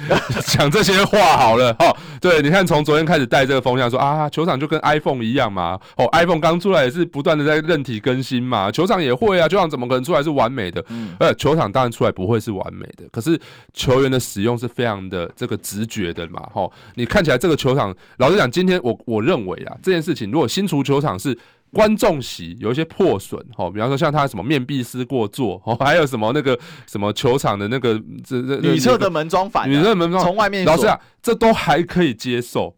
[0.49, 1.71] 讲这些话好了。
[1.79, 5.79] 哦，对，你看从昨天开始带这个风向说啊，球场就跟 iPhone 一样嘛。
[5.97, 10.85] 哦，iPhone 刚出来也是不断的在任体更新嘛，球场也会啊，球场怎么可能出来是完美的？
[10.89, 13.41] 嗯，呃，球场当然出来不会是完美的，可是
[13.73, 16.43] 球员的使用是非常的这个直觉的嘛。
[16.55, 19.29] 哦，你看起来这个球场，老实讲，今天我我。
[19.29, 21.39] 认为啊，这件事情如果新足球场是
[21.71, 32.75] 观众席有一些破损，哦，比方说像他什么面壁思过做，哦，还有什么那个什么球场的那个这这女厕的门装反，女厕门装从外面，老师啊，这都还可以接受。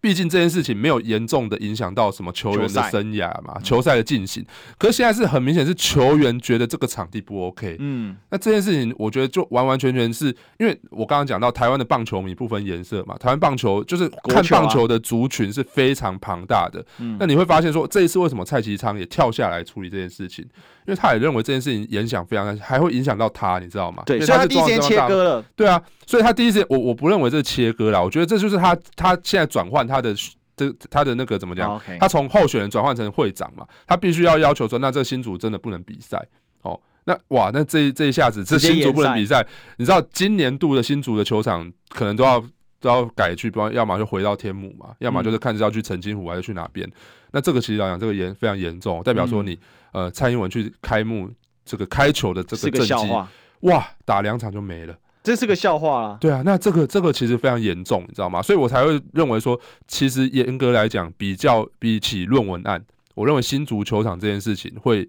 [0.00, 4.44] 毕竟这件事情没有严重的影响到什么球员的生涯嘛，球赛的进行。
[4.78, 7.76] 可是现在是很明显是球员觉得这个场地不 OK。
[7.78, 10.26] 嗯，那这件事情我觉得就完完全全是
[10.58, 16.84] 因为我刚刚讲到台湾的棒球迷不分颜色嘛，台湾棒球就是看棒球的族群是非常庞大的。
[16.98, 20.44] 嗯，那你会发现说这一次为什么蔡其昌也跳下来处理这件事情？
[20.86, 24.02] 因为他也认为这件事情影响非常大，还会影响到他，你知道吗？
[24.06, 25.44] 对，所以他第一时间切割了。
[25.54, 30.14] 对啊，所以他第一时间，我我不认为这是切割啦，我觉得这就是他他现在转换他的
[30.54, 31.80] 这他的那个怎么讲？
[31.98, 36.22] 他从候选人转换成会长嘛，他必须要要求说，那这个新竹真的不能比赛
[36.62, 36.78] 哦。
[37.04, 39.44] 那哇，那这这一下子，这新竹不能比赛，
[39.78, 42.38] 你知道今年度的新竹的球场可能都要
[42.80, 46.86] 都要改去，不然要么就回到天母嘛，要么就是看是要去澄清湖还是去哪边。
[47.30, 49.52] 那这个其实来讲，这个严非常严重，代表说你、
[49.92, 51.30] 嗯、呃蔡英文去开幕
[51.64, 53.12] 这个开球的这个政绩，
[53.60, 56.18] 哇，打两场就没了，这是个笑话啊。
[56.20, 58.40] 对啊，那这个这个其实非常严重，你知道吗？
[58.40, 62.82] 所以我才会认为说，其实严格来讲，比较比起论文案，
[63.14, 65.08] 我认为新足球场这件事情会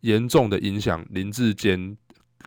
[0.00, 1.96] 严重的影响林志坚。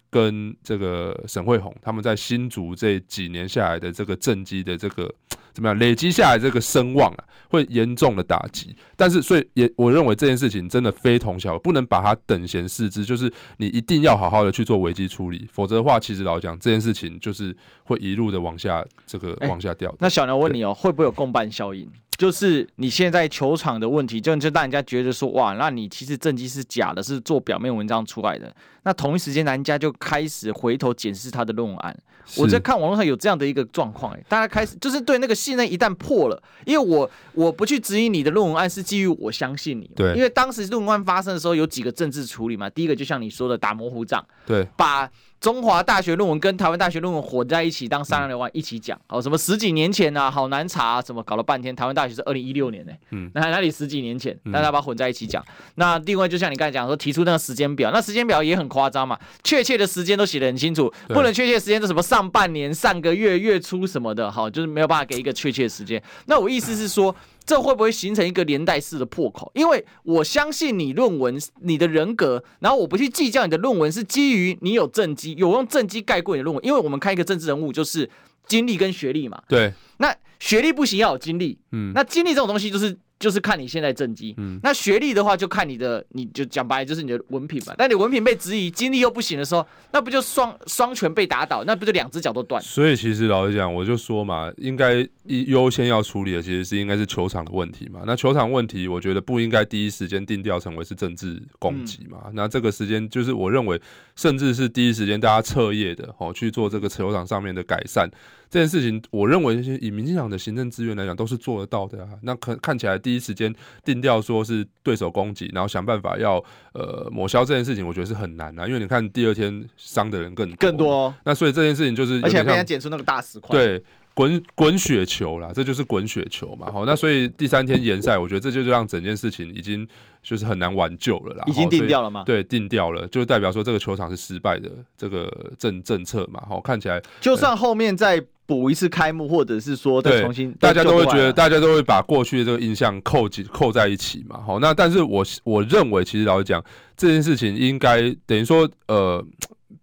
[0.10, 5.14] 跟这个沈慧虹他们在新竹这几年下来的这个政绩的这个
[5.54, 8.76] 怎么样累积下来这个声望啊，会严重的打击。
[8.96, 13.04] 但是，所以也我认为这件事情真的非同小可，不能把它等闲视之。
[13.04, 19.94] 就是你一定要好好的去做危机处理，否则的话，其实老实讲这件事情就是会一路的往下这个往下掉。
[20.00, 21.90] 那小牛问你哦，会不会有共伴效应？
[22.22, 28.56] 就是你现在球场的问题，就就让人家觉得说，哇，那你其实政绩是假的，是做表面文章出来的。
[28.84, 31.98] 那同一时间，人家就开始回头检视他的论文案。
[32.38, 39.90] 我在看网络上有这样的一个状况，哎，大家开始就是对那个信任一旦破了，因为我我不去质疑你的论文案，是基于我相信你。
[39.96, 42.70] 对，因为当时论文案发生的时候，有几个政治处理嘛。
[42.70, 44.24] 第一个就像你说的，打模糊仗。
[44.46, 45.10] 对，把。
[45.42, 55.44] 中华大学论文跟台湾大学论文混在一起当三两两万一起讲，哦，什么十几年前啊，好难查啊，什么搞了半天，台湾大学是二零一六年呢，嗯，那哪里十几年前，大家把它混在一起讲。
[55.76, 66.00] 那另外就像你刚才讲说，提出那个时间表，那时间表也很夸张嘛，确切的时间都写得很清楚，不能确切时间是什么上半年、上个月、月初什么的，好，就是没有办法给一个确切的时间。
[66.28, 67.16] 那我意思是说。
[67.46, 69.52] 这会不会形成一个连带式的破口？
[69.56, 76.66] 因为我相信你论文，你的人格，然后我不去计较你的论文是基于你有政绩，有用政绩盖过你的论文。
[76.66, 78.10] 因为我们看一个政治人物就是
[78.48, 79.42] 经历跟学历嘛。
[79.48, 79.74] 对。
[79.98, 81.60] 那学历不行，要有经历。
[81.72, 81.92] 嗯。
[81.94, 82.98] 那经历这种东西就是。
[83.22, 87.74] 就是看你现在政绩，嗯，那学历的话就看你的，你就讲白了就是你的文凭嘛。
[87.78, 91.64] 但你文凭被质疑，经历又不行的时候，那不就双双拳被打倒？
[91.64, 92.62] 那不就两只脚都断？
[92.64, 98.02] 所以其实老实讲，我就说嘛，应该优先要处理的其实是应该是球场的问题嘛。
[98.08, 102.24] 那球场问题，我觉得不应该第一时间定调成为是政治攻击嘛。
[102.26, 103.80] 嗯、那这个时间就是我认为，
[104.16, 108.10] 甚至是第一时间大家彻夜的哦去做这个球场上面的改善。
[108.52, 112.10] 这件事情，我认为以民进党的行政资源来讲，都是做得到的啊。
[112.24, 116.36] 那可看起来第一时间定调说是对手攻击，然后想办法要
[116.74, 118.68] 呃抹消这件事情，我觉得是很难啊。
[118.68, 123.82] 因为你看第二天伤的人更多更多，哦，那所以这件事情就是，而且被人捡出那个大石块，对，
[124.14, 126.70] 滚滚雪球啦，这就是滚雪球嘛。
[126.70, 129.88] 好，那所以第三天延赛，我觉得这就让整件事情已经
[130.22, 131.44] 就是很难挽救了啦。
[131.48, 132.24] 已经定掉了吗？
[132.26, 136.42] 对，定掉了，就代表说这个球场是失败的这个政政策嘛。
[136.48, 138.24] 好，看起来就算后面再。
[138.48, 144.42] 补一次开幕，或者是说再重新，大家都会觉得，大家都会把过去的这个印象扣紧扣在一起嘛。
[144.46, 146.62] 好，那但是我我认为，其实老实讲，
[146.98, 149.26] 这件事情应该等于说，呃，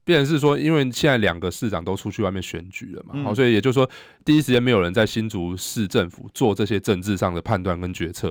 [0.04, 3.88] 变成是说，因为现在两个市长都出去外面选举了嘛，好，所以也就是说，
[4.22, 8.30] 第一时间没有人在新竹市政府做这些政治上的判断跟决策。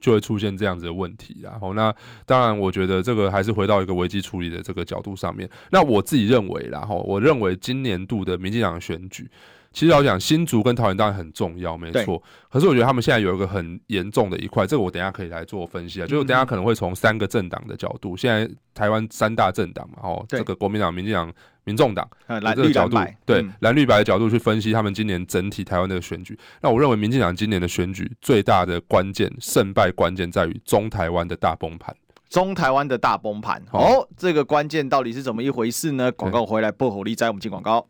[0.00, 5.48] 就会出现这样子的问题，然后那当然，我觉得这个还是回到一个危机处理的这个角度上面。
[5.70, 9.28] 那我自己认为，然后我认为今年度的民进党选举，
[9.72, 12.22] 其实要讲新竹跟桃园当然很重要，没错。
[12.50, 16.06] 可是我觉得他们现在有一个很严重的一块，这个我等一下可以来做分析啊。
[16.06, 21.32] 就是等一下可能会从三个政党的角度，现在台湾三大政党嘛，哦，这个国民党、民进党。
[21.64, 26.36] 民众党这个角度，对蓝绿白的角度去分析他们今年整体台湾的选举。
[26.62, 31.94] 那我认为民进党今年的选举最大的关键胜败关键在于中台湾的大崩盘。
[32.30, 36.10] 中台湾的大崩盘，哦，这个关键到底是怎么一回事呢？
[36.12, 37.86] 广告回来，不火力在我们进广告。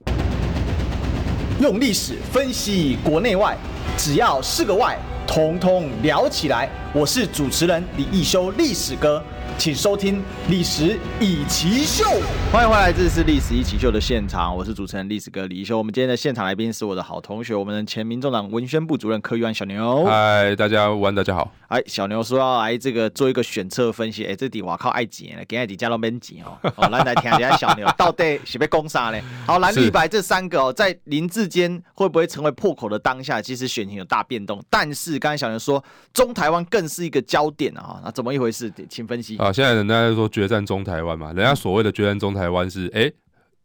[1.60, 3.54] 用历史分析国内外，
[3.94, 6.66] 只要是个“外”，统统聊起来。
[6.90, 9.22] 我是主持人李易修，历史哥。
[9.58, 12.04] 请收听《历史易起 SHOW》，
[12.50, 15.76] 欢迎回来，这是《历史易起 SHOW》的现场，我是主持人历史哥李一修。
[15.76, 20.04] 我们今天的现场来宾是我的好同学，我们的前民众党文宣部主任柯玉安小牛。
[20.06, 21.52] 嗨，大家晚大家好。
[21.68, 26.58] 哎，小牛说要来这个做一个选策分析，哎，这底我靠爱钱，给爱底加到边几哦。
[26.74, 29.20] 好， 来来听一下小牛到底是被攻杀呢？
[29.46, 34.60] 好，蓝绿白这三个哦，在林志坚会不会成为破口的当下，其实选情有大变动。
[34.68, 35.82] 但是刚才小牛说，
[36.12, 38.72] 中台湾更是一个焦点啊，那怎么一回事？
[38.88, 39.36] 请分析。
[39.52, 43.14] 现在人家在说决战中台湾嘛，人家所谓的决战中台湾是，哎、欸，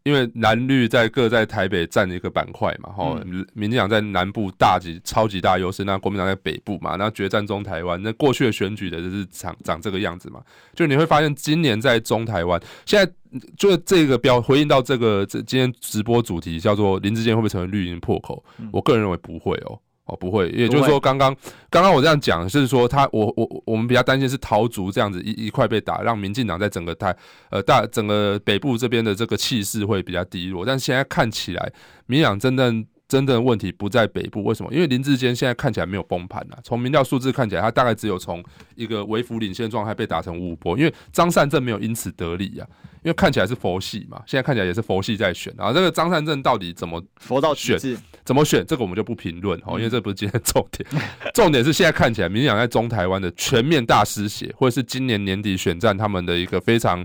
[0.03, 10.41] 因为蓝绿在各在台北占一个板块嘛，哈、嗯，民进党在南部大级超级大优势，那国民党在北部嘛，那决战中台湾，那过去的选举的就是长长这个样子嘛，
[10.73, 13.11] 就你会发现今年在中台湾，现在
[13.57, 18.43] 就这个标回应到这个这今天直播主题叫做林志坚会不会成为绿营破口？
[18.59, 19.79] 嗯、我个人认为不会哦。
[20.05, 21.35] 哦，不会，也就是说，刚刚
[21.69, 27.15] 刚刚我这样讲，是说他，我我我们比较担心是桃竹这样子一一块被打，让民进党在整个台
[27.49, 30.63] 呃大整个北部这边的这个气势会比较低落。
[30.63, 31.71] 但现在看起来，
[32.05, 34.69] 民进党真正真正的问题不在北部，为什么？
[34.73, 38.43] 因为林志坚现在看起来没有崩盘啊，从民调数字看起来，他大概只有从
[38.75, 42.67] 一个微幅领先状态被打成五五波，因为张善政没有因此得利啊。
[43.03, 45.71] 因为看起来是佛系嘛，现在看起来也是佛系在选啊。
[45.71, 47.79] 这个张善政到底怎么佛到选？
[48.25, 48.65] 怎么选？
[48.65, 50.89] 这个我们就不评论哦，因为这不是今天重点。
[51.33, 56.97] 重点是现在看起来，民进党在中台湾的全面大失血，或者是今年年底选战他们的一个非常，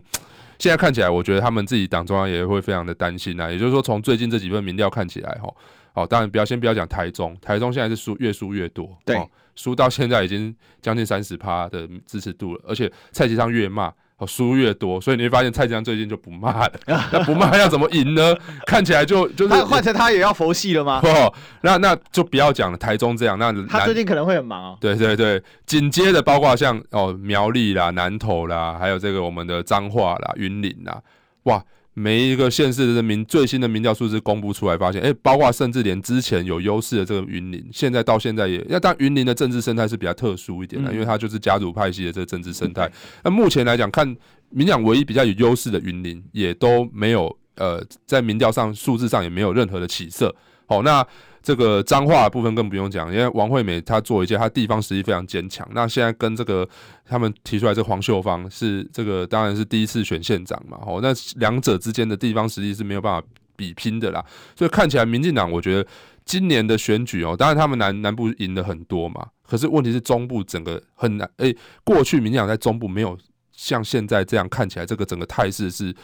[0.58, 3.50] 现在看起来，我觉得他们自己党中央也会非常的担心啊。
[3.50, 5.52] 也就是说，从最近这几份民调看起来，哈，
[5.94, 9.16] 哦，当然不要先不要讲台中，台中现在是输越输越多，对，
[9.54, 13.92] 输到现在已经将近三十趴的支持度了，而且蔡其昌越骂。
[14.26, 16.72] 输越多，所以你会发现蔡江最近就不骂了。
[17.10, 18.36] 那不骂要怎么赢呢？
[18.66, 21.00] 看起来就就是他换成他也要佛系了吗？
[21.08, 22.76] 哦，那那就不要讲了。
[22.76, 24.78] 台中这样，那他最近可能会很忙哦。
[24.78, 31.00] 对对对，紧接着包括像哦苗栗啦、南投啦，还有这个我们的彰化啦、云林啦，
[31.44, 31.64] 哇。
[32.00, 42.90] 每一个县市的民最新的民调数字公布出来，发现，哎，包括甚至连之前有优势的这个云林，现在到现在也，那但云林的政治生态是比较特殊一点的，因为它就是家族派系的这个政治生态。
[43.22, 44.16] 那目前来讲，看
[44.48, 50.34] 民调唯一比较有优势的云林，也都没有，呃，在民调上数字上也没有任何的起色。
[50.66, 51.06] 好，那。
[51.42, 55.66] 这个彰化的部分更不用讲，因为王惠美她做一届，她地方实力非常坚强。
[55.72, 56.68] 那现在跟这个
[57.06, 63.26] 他们提出来，这黄秀芳是这个当然是第一次选县长嘛，哦，那两者之间的地方实力是没有办法
[63.56, 64.24] 比拼的啦。
[64.54, 65.88] 所以看起来民进党，我觉得
[66.24, 71.30] 今年的选举哦，当然他们南南部赢了很多嘛，可是问题是中部整个很难。
[71.38, 73.16] 诶，过去民进党在中部没有
[73.52, 75.94] 像现在这样看起来，这个整个态势是。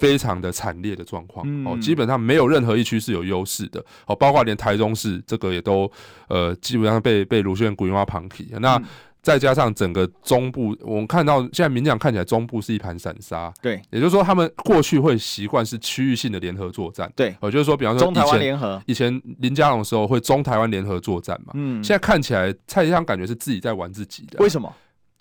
[0.00, 1.46] 非常的惨烈的状况。
[1.64, 3.84] 哦，基本上没有任何一区是有优势的。
[4.06, 5.88] 哦，包括连台中市这个也都
[6.28, 8.48] 呃基本上被被卢秀燕古话旁提。
[8.58, 8.82] 那
[9.22, 24.74] 再加上整个中部，我们看到现在民进党看起来中部是一盘散沙，对，也就是说他们过去会习惯是区域性的联合作战，对，我就是说，比方说中台湾联合，以前林佳龙的时候会中台湾联合作战嘛，嗯，现在看起来蔡其昌感觉是自己在玩自己的，为什么？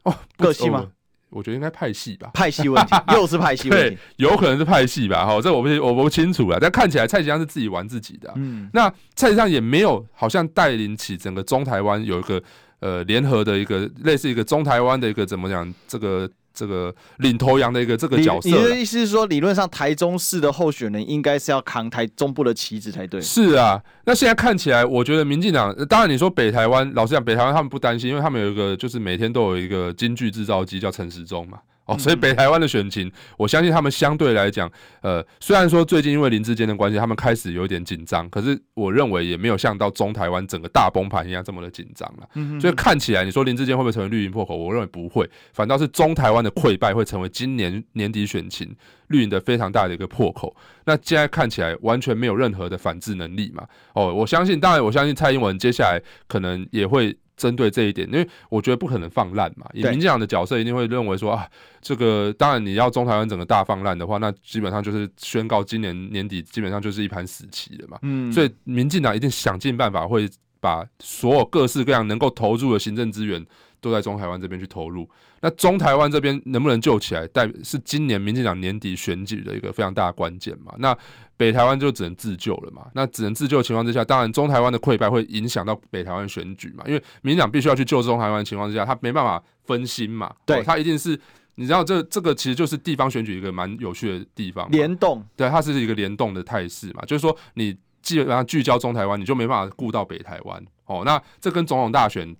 [0.04, 0.88] 哦，个性吗？
[1.30, 6.60] 我觉得应该派系吧，派系问题 又是派系问题，对，有可能是派系吧，哈，这我不我不清楚了。
[6.60, 12.42] 但看起来蔡其昌是自己玩自己的，嗯，那蔡其昌也没有好像带领起整个中台湾有一个
[12.80, 16.30] 呃联合的一个类似一个中台湾的一个怎么讲这个。
[16.60, 23.22] 这个领头羊的一个这个角色，你的意思是说，理论上台中市的候选人应该是要扛台中部的旗帜才对？
[23.22, 31.60] 是啊，那现在看起来，我觉得民进党，当然你说北台湾，老实讲，北台湾他们不担心，因为他们有一个就是每天都有一个京剧制造机叫陈时中嘛。
[31.89, 34.71] 哦，所以北台湾的选情，我相信他们相对来讲，
[35.02, 42.30] 呃，虽然说最近因为林志坚的关系，他们开始有点紧张，可是我认为也没有像到中台湾整个大崩盘一样这么的紧张了。
[42.36, 44.56] 嗯哼，所以看起来，你说林志坚会不会成为绿营破口？
[44.56, 48.75] 我认为不会，反倒是中台湾的溃败会成为今年年底选情
[49.08, 50.56] 绿营的非常大的一个破口。
[50.86, 53.63] 那现在看起来完全没有任何的反制能力嘛？
[53.93, 57.17] 哦，我相信，当然我相信蔡英文接下来可能也会。
[57.39, 59.65] 针对这一点，因为我觉得不可能放烂嘛。
[59.73, 61.47] 以民进党的角色，一定会认为说啊，
[61.82, 67.97] 这个当然你要中台湾整个大放烂的话，那基本上就是宣告今年年底基本上就是一盘死棋了嘛。
[68.02, 73.43] 嗯，所以民进党一定想尽办法会把所有各式各样能够投入的行政资源
[73.82, 75.10] 都在中台湾这边去投入。
[75.42, 80.74] 那中台湾这边能不能救起来，代是今年民进党年底选举的一个非常大的关键嘛。
[80.78, 80.96] 那
[81.38, 82.88] 北台湾就只能自救了嘛。
[82.94, 86.84] 那只能自救的情况之下，当然中台湾的溃败会影响到北台湾选举嘛。
[86.86, 90.34] 因为民进党必须要去救中台湾的情况之下，他没办法分心嘛。
[90.46, 91.18] 对，他一定是
[91.56, 95.24] 你知道这这个其实就是地方选举一个蛮有趣的地方，联动。
[95.38, 97.02] 对，它是一个联动的态势嘛。
[97.06, 100.62] 就是说你基本上聚焦中台湾，你就没办法顾到北台湾。
[100.86, 102.36] 哦，那这跟总统大选。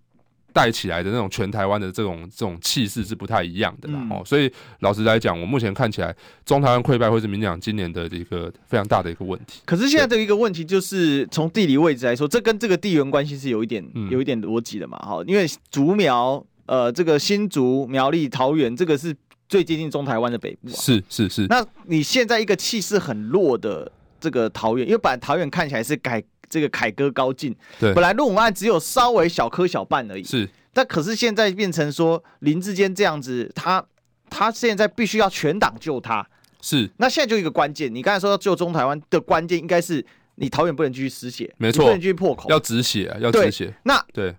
[0.51, 9.62] 带起来的那种全台湾的这种这种气势是不太一样的啦，哦，所以老实来讲，我目前看起来中台湾溃败会是民进党今年的一个非常大的一个问题。
[9.65, 19.15] 可是现在的一个问题就是从地理位置来说，这跟这个地缘关系是有一点有一点逻辑的嘛，哈，因为竹苗呃这个新竹苗栗桃园这个是
[19.47, 21.47] 最接近中台湾的北部啊，是是是。
[21.47, 26.23] 那你现在一个气势很弱的这个桃园，因为本来桃园看起来是改。
[26.49, 33.85] 这个凯歌高进，对，本来论文案只有稍微小磕小绊而已，是，但可是现在变成说林志坚这样子，他
[34.29, 36.27] 他现在必须要全党救他，
[36.62, 36.89] 是。
[36.97, 43.73] 那现在就一个关键，你刚才说要救中台湾的关键，应该是你桃园不能继续失血，没错，不能继续破口，要止血，啊要止血。
[43.83, 44.35] 那对。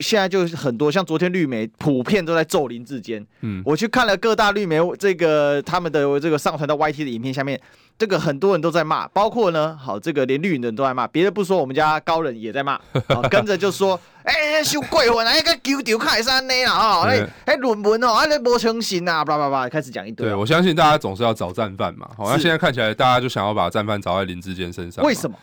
[0.00, 3.24] 现在就是很多，像昨天绿媒普遍都在咒林志坚。
[3.40, 7.58] 嗯，我去看了各大绿媒这个他们的这个上传到 YT 的影片下面，
[7.96, 20.26] 这个很多人都在骂，包括呢，好这个连绿营的人都在骂，别的不说，我们家高人也在骂， 好跟着就说，哎，修鬼魂啊，那个丢丢开山呢啦，啊，哎哎论文哦，啊那没诚信啊，叭叭叭，开始讲一堆。
[20.26, 25.38] 对，我相信大家总是要找战犯嘛，好，那现在看起来大家就想要把战犯找在林志坚身上，为什么？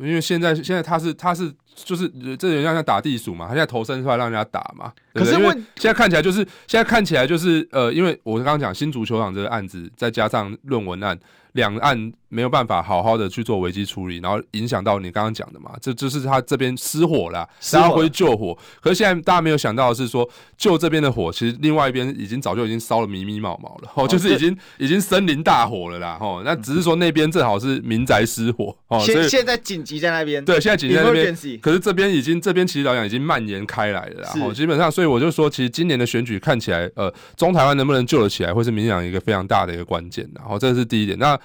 [0.00, 4.92] 因为现在现在他是他是就是这人家像打地鼠嘛，他现在投身出来让人家打嘛。
[5.14, 11.18] 可是因为现在看起来就是现在看起来就是呃，因为我刚刚讲新足球场这个案子，再加上论文案。
[11.52, 18.56] 两岸没有办法好好的去做危机处理，然后影响到你刚刚讲的嘛，这就是他这边失火了，他会救火。
[18.80, 41.38] 可是现在大家没有想到的是说，救这边的火，其实另外一边已经早就已经烧了密密毛毛了，哦，就是已经已经森林大火了啦，哦，那只是说那边正好是民宅失火，哦，所以现在紧急在那边，对，现在紧急在那边，可是这边已经这边其实来讲已经蔓延开来了啦，哦，基本上，所以我就说，其实今年的选举看起来，呃，中台湾能不能救得起来，会是民进党一个非常大的一个关键，然后这是第一点，那。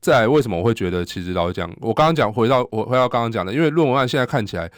[0.00, 4.70] 再来，为什么我会觉得其实老实讲，我刚刚讲回到我回到刚刚讲的，因为论文案现在看起来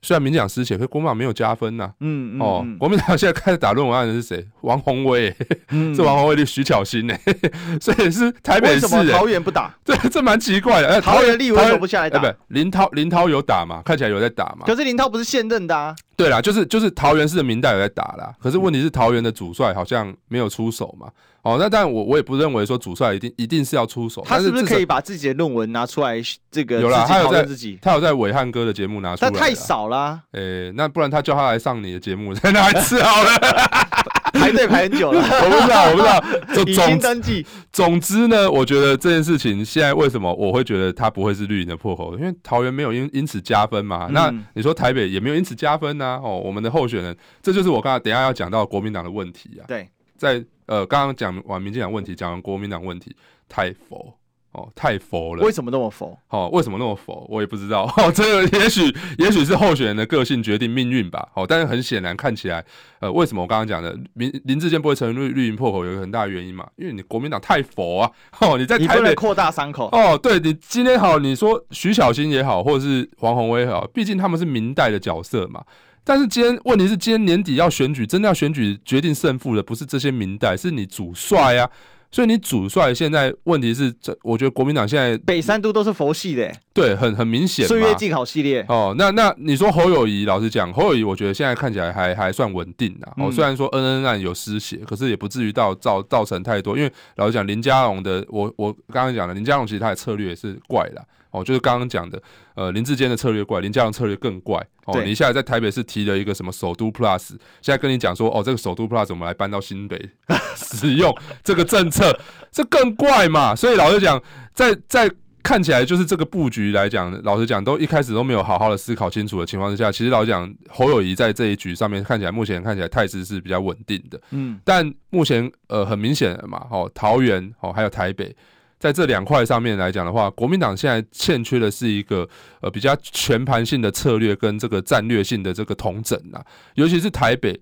[0.00, 1.92] 虽然民进党失血，可是国民党没有加分呐、啊。
[2.00, 4.46] 嗯，嗯哦，国民党现在开始打论文案的是谁？
[4.60, 5.34] 王鸿薇，
[5.70, 7.14] 嗯、是王宏威的徐巧芯呢？
[7.82, 8.86] 所以是台北市。
[8.86, 9.74] 为什么桃园不打？
[9.84, 11.00] 对，这蛮奇怪的。
[11.00, 12.20] 桃园立委走不下来打。
[12.20, 13.82] 不，林涛林涛有打嘛？
[13.84, 14.64] 看起来有在打嘛？
[14.64, 15.94] 可是林涛不是现任的啊。
[16.16, 18.32] 对啦，就是就是桃园市的民代有在打啦。
[18.40, 21.08] 可是问题是桃园的主帅好像没有出手嘛。
[21.42, 24.22] 哦，那但，我我也不认为说主帅一定一定是要出手。
[24.26, 26.20] 他是不是可以把自己的论文拿出来？
[26.50, 29.30] 这个有啦，他有在自己，他有在伟汉哥的节目拿出来。
[29.30, 30.20] 那太少啦。
[30.32, 33.30] 诶、欸，那不然他叫他来上你的节目，再拿一次好了。
[34.34, 36.62] 排队排很久了， 我不知道，我不知道。
[36.66, 37.46] 已经登记。
[37.72, 42.14] 总之呢，我觉得这件事情现在为什么我会觉得他不会是绿营的破口？
[42.18, 44.06] 因为桃园没有因因此加分嘛。
[44.08, 46.20] 嗯、那你说台北也没有因此加分呐、啊？
[46.22, 49.64] 哦，我们的候选人，这就是我刚才等一下要讲到国民党的问题啊。
[49.66, 50.44] 对，在。
[50.68, 53.16] 呃，刚刚讲完民进党问题，讲完国民党问题，
[53.48, 54.14] 太佛
[54.52, 55.42] 哦，太佛了。
[55.42, 56.18] 为什么那么佛？
[56.28, 57.26] 哦，为什么那么佛？
[57.28, 57.84] 我也不知道。
[57.96, 61.28] 哦，这个也许也许是候选人的个性决定命运吧。
[61.34, 62.64] 哦，但是很显然看起来，
[63.00, 66.68] 呃，为什么我刚刚讲的林林志坚不会成为绿绿营破口，有一个很大的原因嘛？
[66.76, 68.10] 因为你国民党太佛啊。
[68.40, 69.88] 哦，你在台北扩大伤口。
[69.92, 75.64] 哦，对你今天好，你说徐小新也好，或者是黄宏威也好，毕竟他们是明代的角色嘛。
[76.08, 81.68] 但是今天问题是，今天年底要选举，真的要选举决定胜负的，不是这些明代，是你主帅啊。
[82.10, 87.68] 所以你主帅现在问题是，这我觉得国民党现在北三都都是佛系的、欸，对，很很明显。
[87.68, 93.06] 岁月静好系列哦，那那你说侯友谊，老实讲，侯友谊我觉得现在看起来还还算稳定的。
[93.18, 96.78] 哦，虽然说恩恩案有失血，可是也不至于到造造成太多。
[96.78, 101.06] 因为老实讲，林佳龙的，我我刚刚讲了林佳龙其实他的策略也是怪的。
[101.38, 102.20] 哦，就是刚刚讲的，
[102.54, 104.64] 呃，林志坚的策略怪，林佳龙策略更怪。
[104.86, 107.28] 哦，你现在在台北市提了一个什么首都 Plus，
[107.60, 110.10] 现在跟你讲说，哦，这个首都 Plus 我们来搬到新北
[110.56, 111.14] 使用
[111.44, 112.18] 这个政策，
[112.50, 113.54] 这更怪嘛。
[113.54, 114.22] 所以老实讲，
[114.54, 115.10] 在在
[115.42, 124.18] 看起来就是这个布局来讲，老实讲都一开始都没有好好的思考清楚的情况之下，其实老实讲，侯友谊在这一局上面看起来，目前看起来态势是比较稳定的。
[124.30, 128.34] 嗯，但目前呃很明显的嘛，哦，桃园哦还有台北。
[128.78, 132.28] 在这两块上面来讲的话，国民党现在欠缺的是一个
[132.60, 137.60] 呃比较全盘性的策略跟这个战略性的这个统整啊，尤其是台北，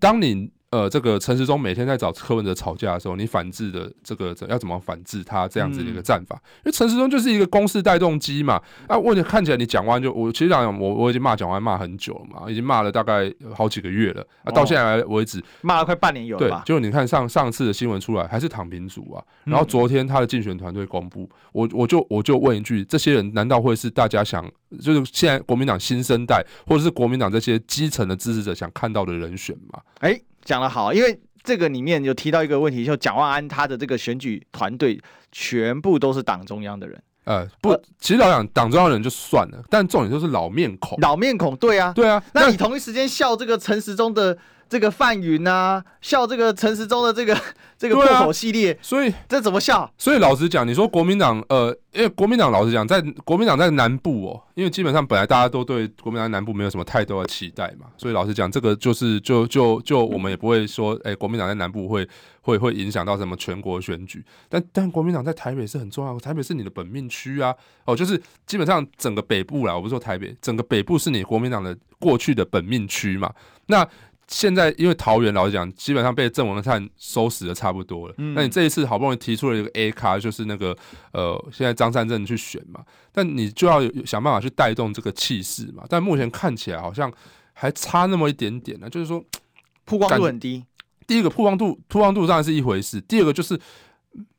[0.00, 0.50] 当你。
[0.72, 6.34] 呃，这个陈时中每天在找柯文哲吵架的时候，你反制的这个要怎么反制他这样子的一个战法？
[6.34, 8.54] 嗯、因为陈时中就是一个攻势带动机嘛。
[8.88, 16.62] 啊，问题看起来你讲完就我其实讲我我已经骂蒋万安骂很久了嘛，已经骂了大概好几个月了啊，到现在为止骂了快半年有了吧？
[16.64, 24.50] 对，就你看上上次的新闻出来还是躺平族啊，然后昨天他的竞选团队公布，我我就我就问一句，这些人难道会是大家想
[24.80, 29.78] 就是现在国民党新生代或者是国民党这些基层的支持者想看到的人选吗？
[29.98, 30.18] 哎。
[30.44, 37.02] 讲得好，因为这个里面有提到一个问题，就蒋万安他的这个选举团队全部都是党中央的人。
[37.24, 40.98] 呃，不，其实老讲党中央的人就算了，但重点就是老面孔。
[41.00, 42.20] 老面孔，对啊，对啊。
[42.34, 44.36] 那你同一时间笑这个陈时中的
[44.72, 47.38] 这个范云啊，笑这个陈时中的这个
[47.76, 49.92] 这个破口系列，所以这怎么笑？
[49.98, 51.76] 所以老实讲，你说国民党呃。
[51.92, 62.08] 因为国民党老实讲，在国民党在南部哦，因为基本上本来大家都对国民党南部没有什么太多的期待嘛，所以老实讲，这个就是就就就我们也不会说，哎，国民党在南部会
[62.40, 67.54] 会会影响到什么全国选举，但但国民党在台北是很重要，台北是你的本命区啊，
[67.84, 73.30] 哦，就是基本上整个北部啦，我不是说台北，整个北部是你国民党的过去的本命区嘛，
[73.66, 73.86] 那。
[74.32, 78.14] 现在因为桃园老实讲，基本上被郑文灿收拾的差不多了。
[78.16, 80.74] 嗯、那你这一次好不容易提出了一个 A 卡，就是那个
[81.12, 82.80] 呃，现在张善政去选嘛，
[83.12, 85.84] 但你就要想办法去带动这个气势嘛。
[85.86, 87.12] 但目前看起来好像
[87.52, 89.22] 还差那么一点点呢，就是说
[89.84, 90.64] 曝光度很低。
[91.06, 92.98] 第一个曝光度，曝光度当然是一回事。
[93.02, 93.60] 第二个就是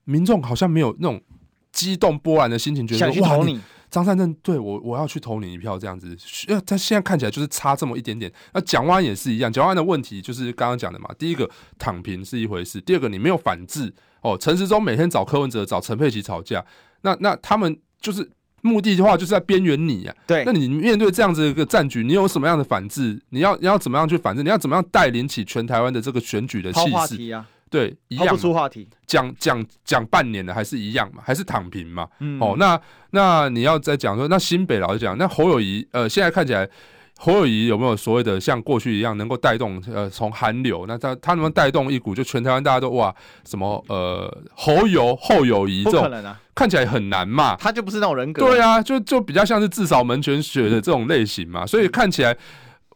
[0.06, 1.22] 民众好像没有那种
[1.72, 3.60] 激动波澜的心情，觉得想去投你。
[3.94, 6.18] 张善政对我，我要去投你一票，这样子。
[6.48, 8.32] 因为他现在看起来就是差这么一点点。
[8.52, 11.08] 那蒋万也是一样，蒋万的问题就是刚刚讲的嘛。
[11.20, 14.36] 第一个躺平是一回事，第二个你没有反制哦。
[14.36, 16.66] 陈时中每天找柯文哲、找陈佩琪吵架，
[17.02, 18.28] 那那他们就是
[18.62, 20.16] 目的的话，就是在边缘你啊。
[20.26, 23.22] 对，那你面对这样子一个战局，你有什么样的反制？
[23.30, 24.42] 你要你要怎么样去反制？
[24.42, 27.16] 你要怎么样带领起全台湾的这个选举的气势？
[27.74, 28.28] 对，一样。
[28.28, 31.24] 不出话题，讲讲讲半年了，还是一样嘛？
[31.26, 32.08] 还是躺平嘛？
[32.20, 36.70] 嗯，哦，那那你要再讲说，那新北老实讲，那侯友谊，呃，现在看起来
[37.18, 40.86] 侯友谊有没有所谓的像过去一样能够带动呃从韩流？
[40.86, 43.12] 那他他能不能带动一股就全台湾大家都哇
[43.44, 46.04] 什么呃侯友后友谊这种？
[46.04, 47.56] 不可能啊，看起来很难嘛。
[47.56, 48.46] 他就不是那种人格。
[48.46, 52.38] 对啊，就就比较像是自扫门前雪的这种类型嘛，所以看起来。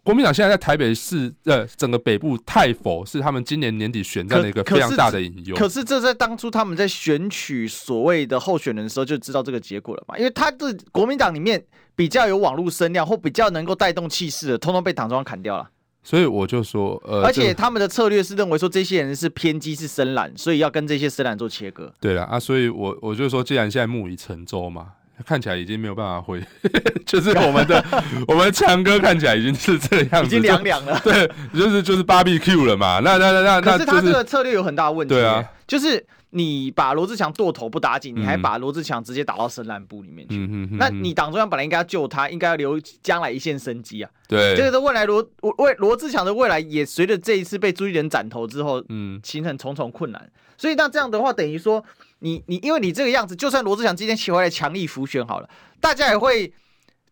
[0.07, 5.53] 国民党现在在台北市，呃，整个北部太否是他们今年年底选战的一个非常大的隐忧。
[5.53, 10.17] 可是这在当初他们在选取所谓的候选人的时候就知道这个结果了嘛？
[10.17, 11.61] 因为他的国民党里面
[11.93, 15.69] 比较有网络声量或比较能够带动气势的，通通被党中央砍掉了。
[16.03, 21.93] 所以我就说，呃，而且他们的策略是认为说这些人是偏激是深蓝，所以要跟这些深蓝做切割。
[21.99, 24.93] 对了啊，所以我我就说，既然现在木已成舟嘛。
[25.25, 26.41] 看起来已经没有办法回，
[27.05, 27.83] 就是我们的
[28.27, 30.99] 我们强哥看起来已经是这样子，已经凉凉了。
[31.03, 32.99] 对，就是就是 BBQ 了嘛。
[33.03, 35.13] 那那那那，可是他这个策略有很大的问题。
[35.15, 40.35] 对啊，就是你把罗志强剁头不打紧，你还把罗志强直接打到深蓝部里面去。
[40.37, 40.77] 嗯嗯。
[40.77, 44.09] 那你党中央本来应该要救他，应该要留将来一线生机啊。
[44.27, 44.55] 对。
[44.55, 50.29] 这个是未来罗未罗志强的未来，也随着这一次被朱立伦斩头之后，嗯，形成重重困难。
[50.57, 51.83] 所以那这样的话，等于说。
[52.19, 55.49] 你你，因为你这个样子，就算罗志祥今天起回来强力浮选好了，
[55.79, 56.53] 大家也会。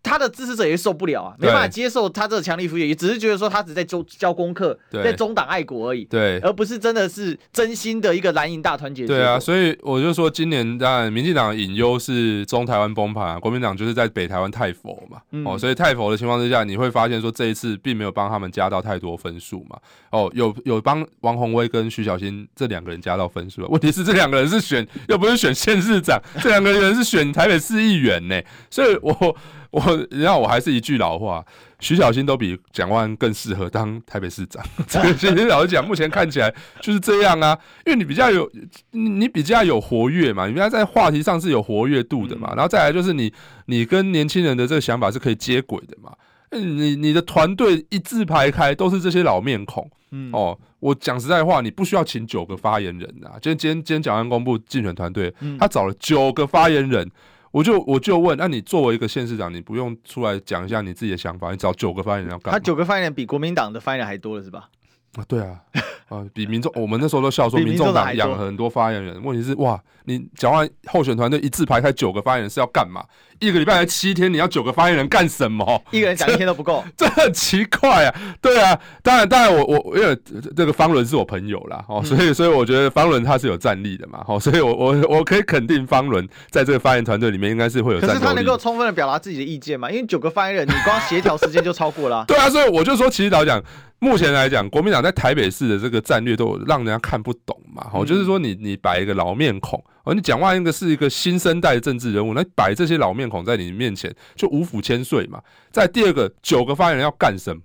[0.05, 9.07] 他的支持者也受不了啊，没办法接受他这个强力辅选，也只是觉得说他只在教教功课，在中党爱国而已，对，而不是真的是真心的一个蓝营大团结。
[9.07, 19.77] 对啊，所以我就说，今年当然民进党的隐忧是中台湾崩盘啊，国民党就是在北台湾太佛嘛，嗯、哦，所以太佛的情况之下，你会发现说这一次并没有帮他们加到太多分数嘛，
[20.11, 28.39] 哦，有有帮王宏威跟徐小新这两个人加到分数了， 问题是这两个人是选又不是选县市长，这两个人是选台北市议员呢，
[28.69, 29.35] 所以我。
[29.75, 31.45] 我，然后我还是一句老话，
[31.81, 34.63] 徐小新都比蒋万更适合当台北市长。
[34.87, 36.49] 这个其实老实讲，目前看起来
[36.79, 38.49] 就是这样啊，因为你比较有，
[38.91, 43.33] 你比较有活跃嘛，你比较在话题上是有活跃度的嘛，然后再来就是你，
[43.65, 46.13] 你跟年轻人的这个想法是可以接轨的嘛。
[46.51, 49.91] 你你的团队一字排开，都是这些老面孔。
[50.11, 53.35] 嗯哦，我讲实在话，你不需要请九个发言人啊。
[53.41, 57.11] 今天今天今天蒋万安公布竞选团队，他找了九个发言人。
[57.55, 61.51] 我就我就问，那、啊、你作为一个县市长，你不用出来讲一下你自己的想法？
[61.51, 62.59] 你找九个发言人要干嘛？
[62.59, 64.69] 他九个发言人比国民党的发言人还多了，是吧？
[65.13, 65.63] 啊，对啊，
[66.09, 69.19] 啊，比民众，我们那时候都笑说，民众党养了很多发言人。
[69.23, 73.03] 问题是，哇，你讲完候选团队一字排开九个发言人是要干嘛？
[73.39, 75.65] 一个礼拜才七天，你要九个发言人干什么？
[75.91, 78.15] 一个人讲一天都不够，这很奇怪啊！
[78.39, 80.17] 对啊，当然，当然我，我我因为
[80.55, 88.13] 这个方伦是我朋友啦，哦，所以所以我觉得方伦他是有战力的嘛，哦，所以我我我可以肯定方伦在这个发言团队里面应该是会有战力。
[88.13, 89.91] 可是他能够充分的表达自己的意见嘛？
[89.91, 92.23] 因为九个发言人，你光协调时间就超过了。
[92.29, 93.61] 对啊，所以我就说，其实老讲，
[93.99, 99.83] 目前来讲，国民党在台北市的这个战略都让人家看不懂嘛，哦，就是说你你摆一个老面孔。
[100.03, 105.41] 哦你讲话应该是一个新生代的政治人物，那摆这些老面孔在你面前就无府千岁嘛。
[105.71, 107.61] 在第二个，九个发言人要干什么？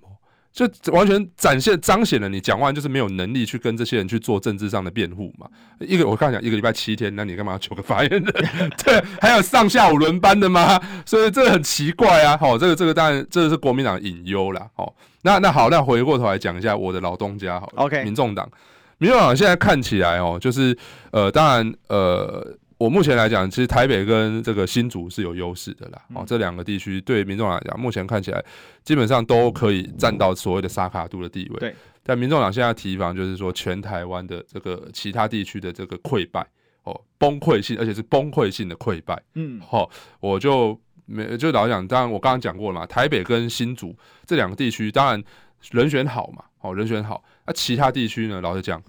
[0.53, 5.47] 就完全展现彰显了你讲话就是没有能力去跟这些人去做政治上的辩护嘛。
[5.79, 8.23] 一个我刚才讲一个礼拜七天，那你干嘛要九个发言人？
[8.85, 10.81] 对，还有上下午轮班的吗？
[11.07, 12.37] 所以这个很奇怪啊。
[12.37, 14.67] 好，这个这个当然这个是国民党的隐忧啦。
[14.75, 18.51] 好，那那好，那回过头来讲一下我的老东家好了，OK，民众党。
[18.99, 20.77] 民众党现在看起来哦，就是
[21.11, 22.47] 呃，当然呃，
[22.81, 26.03] 我目前来讲，其实台北跟这个新竹是有优势的啦。
[26.14, 28.43] 哦，这两个地区对民众来讲，目前看起来
[28.83, 31.61] 基本上都可以占到所谓的沙卡度的地位。
[31.61, 31.76] 对。
[32.03, 36.41] 但民众党现在提防就是说，全台湾的这个其他地区的这个溃败
[36.85, 39.22] 哦，崩溃性，而且是崩溃性的溃败。
[39.35, 39.61] 嗯。
[39.61, 45.22] 好，我就没就老实讲，当然我刚刚讲过了嘛，台北跟新竹这两个地区，当然
[45.70, 47.22] 人选好嘛，哦，人选好。
[47.51, 48.41] 那其他地区呢？
[48.41, 48.81] 老实讲。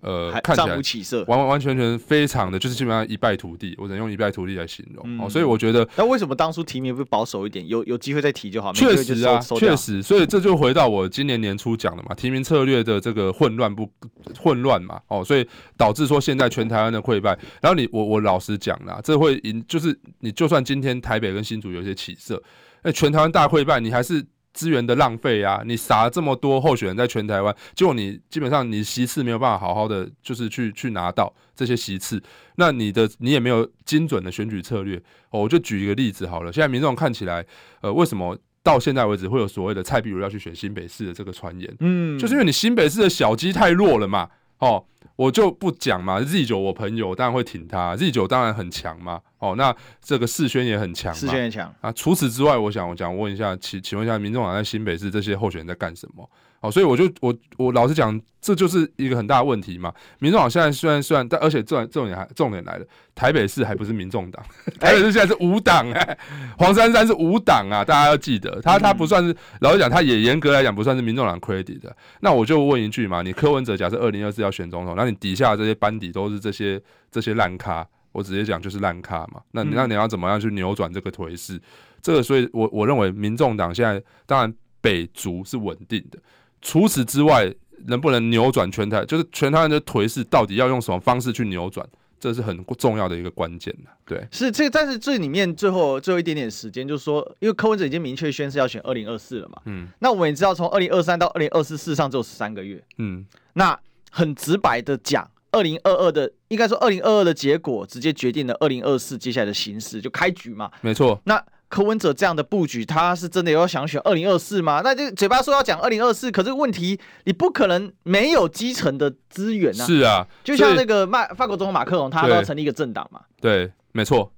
[0.00, 5.30] 呃，看起来无起色，完完完全全非常的就是基本上一败涂地，我只能用一败涂地来形容、嗯、哦。
[5.30, 7.66] 所以我觉得，那为什么当初提名不保守一点？
[7.66, 8.70] 有有机会再提就好。
[8.74, 13.90] 确实啊，确实，所以这就回到我今年年初讲的嘛，提名策略的这个混乱不
[14.38, 15.00] 混乱嘛？
[15.08, 15.48] 哦，所以
[15.78, 17.30] 导致说现在全台湾的溃败。
[17.62, 22.42] 然后你我我老实讲啦，这会引就是你就算今天台北跟新竹有些起色，
[22.82, 24.22] 哎，全台湾大溃败，你还是。
[24.54, 25.62] 资源的浪费啊！
[25.66, 32.22] 你撒了这么多候选人在全台湾，结果你基本上你席次没有办法好好的就是去去拿到这些席次，
[32.54, 34.96] 那你的你也没有精准的选举策略。
[35.30, 37.44] 哦，我就举一个例子好了，现在民众看起来，
[37.80, 41.76] 呃，为什么到现在为止会有所谓的蔡壁如要去选新北市的这个传言？
[41.80, 44.30] 嗯，就是因为你新北市的小鸡太弱了嘛，
[44.64, 44.84] 哦。
[45.16, 49.20] 我就不讲嘛，Z 九我朋友当然会挺他，Z 九当然很强嘛。
[49.38, 51.92] 哦，那这个世轩也很强，世轩也强啊。
[51.92, 56.28] 除此之外，我想我想问一下，请请问一下，民众党在新北市这些候选人在干什么？
[56.64, 59.92] 哦，所以我就我我老实讲，这就是一个很大的问题嘛。
[60.18, 64.42] 民众党现在虽然虽然，但而且重重点还重点来了，台北市还不是民众党，
[64.80, 66.18] 台北市现在是无党哎，
[66.56, 71.94] 黄珊珊是无党啊，大家要记得，他他不算是、嗯、老实讲，他也严格来讲不算是民众党 credit 的。
[72.20, 79.42] 那我就问一句嘛，你柯文哲假设二零二四要选总统，那你底下这些班底都是这些这些烂咖，我直接讲就是烂咖嘛。
[79.52, 81.60] 那那你要怎么样去扭转这个颓势？
[82.00, 86.18] 这个所以我我认为民众党现在当然北族是稳定的。
[86.64, 87.54] 除此之外，
[87.86, 89.04] 能不能扭转全台？
[89.04, 91.86] 就是全台湾的颓势，到底要用什么方式去扭转？
[92.18, 93.76] 这是很重要的一个关键。
[94.06, 99.60] 对，是这个，但是这里面最后最后一点点时间，就是说，因为柯文哲已经明确宣誓要选二零二四了嘛。
[99.66, 99.86] 嗯。
[99.98, 102.82] 那我们也知道，从二零二三到二零二四，事实上只有十三个月。
[102.96, 103.26] 嗯。
[103.52, 103.78] 那
[104.10, 110.70] 很直白的讲，二零二二的应该说二零二二的结果，直接决定了二零二四接下来的形势，就开局嘛。
[110.80, 111.20] 没错。
[111.24, 111.44] 那。
[111.74, 114.80] 柯文哲这样的布局，他是真的有想选二零二四吗？
[114.84, 119.84] 那就嘴巴说要讲二零二四，可是问题你不可能没有基层的资源啊。
[119.84, 123.22] 是啊，就像那个麦法国总统马克龙，他都要成立一个政党嘛。
[123.40, 124.30] 对，没错。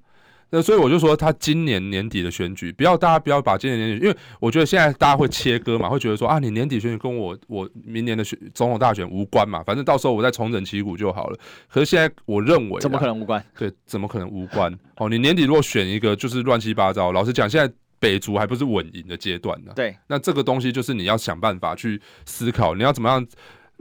[0.57, 11.39] 那所以我就说，他今年年底的选举，不要大家不要把今年年底，因为我觉得现在大家会切割嘛，会觉得说啊，你年底选举跟我我明年的选总统大选无关嘛，反正到时候我再重整旗鼓就好了。
[11.69, 13.45] 可是现在我认为，怎么可能无关？
[13.59, 14.75] 对，怎么可能无关？
[14.97, 19.73] 哦，你年底如果选一个就是乱七八糟，老实讲，现在北族还不是稳赢的阶段呢。
[19.77, 23.27] 对，那这个东西就是你要想办法去思考，你要怎么样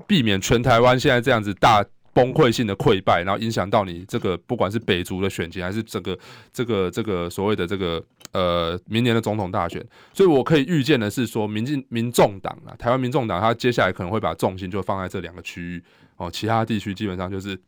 [0.05, 1.85] 避免全台湾现在这样子大。
[2.15, 6.17] 崩溃性的溃败，然后影响到你这个不管是北族的选情，还是整个
[6.53, 8.01] 这个这个所谓的这个
[8.31, 15.83] 呃明年的总统大选，所以我可以预见的是说，民进民众党啊，台湾民众党，他接下来可能会把重心就放在这两个区域
[16.15, 17.59] 哦，其他地区基本上就是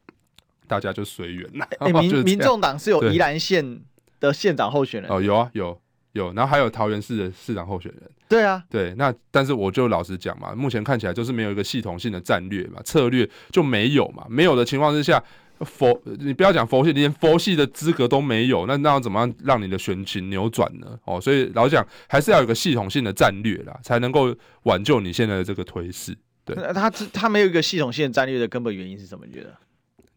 [0.65, 1.67] 大家就随缘了。
[1.81, 3.81] 欸、民民众党是有宜兰县
[4.21, 5.77] 的县长候选人哦，有啊有。
[6.17, 8.01] 有，然后还有桃园市的市长候选人。
[8.27, 15.23] 对啊，对，那但是我就老实讲嘛，目前看起来就是没有一个系统性的战略嘛，策略就没有嘛，没有的情况之下，
[15.59, 20.99] 佛你不要讲佛系，连佛系的资格都没有，那那要怎么样让你的选情扭转呢？
[21.05, 26.13] 哦，所以老实讲，还是要有一个系统性的战略啦，才能够挽救你现在的这个颓势。
[26.43, 29.25] 对，他他没有一个系统性的战略的根本原因是什么？
[29.25, 29.53] 你觉得？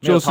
[0.01, 0.30] 就是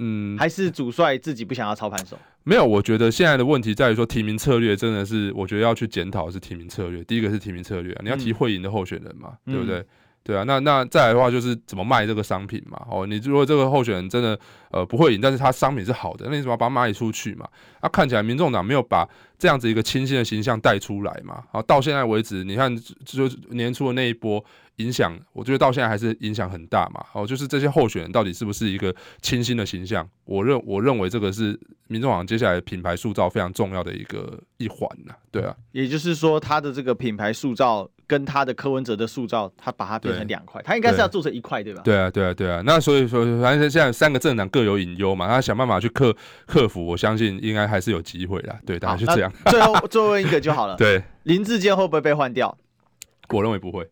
[0.00, 2.18] 嗯，还是主帅自己不想要操盘手？
[2.48, 7.02] 没有，我觉得现在的问题在于说提名策略真的是，我觉得要去检讨是提名策略。
[7.02, 9.84] 第一个是提名策略啊，你要提会赢的候选人嘛，嗯、对不对？
[10.22, 12.80] 对啊，那那再来的话就是怎么卖这个商品嘛。
[12.88, 14.38] 哦，你如果这个候选人真的
[14.70, 17.48] 呃不会赢，但是他商品是好的，那你怎么把它卖出去嘛？
[17.80, 21.42] 啊，看起来民众党没有把这样子一个清新的形象带出来嘛。
[21.50, 22.72] 啊，到现在为止，你看
[23.04, 24.44] 就年初的那一波。
[24.76, 27.04] 影响，我觉得到现在还是影响很大嘛。
[27.12, 30.08] 哦，就是这些候选人到底是不是一个清新的形象？
[30.24, 31.58] 我认我认为这个是
[31.88, 35.14] 民众党接下来品牌塑造非常重要的一个一环呐。
[35.30, 41.82] 对啊，也就是说，他的这个品牌塑造跟他的柯文哲的塑造，他把它变成两块，他应该是要做成一块，对吧？
[41.82, 42.62] 对啊，对啊，对啊。
[42.64, 46.14] 那所以说，反正现在三个政党各有隐忧嘛，他想办法去克
[46.46, 48.54] 克服，我相信应该还是有机会的。
[48.66, 49.32] 对，大概是这样。
[49.46, 50.76] 最后最后一个就好了。
[50.78, 52.56] 对，林志坚会不会被换掉？
[53.30, 53.88] 我认为不会。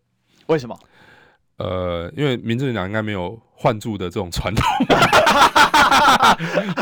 [0.46, 0.78] 为什么？
[1.56, 4.64] 呃，因为民进党应该没有换柱的这种传统，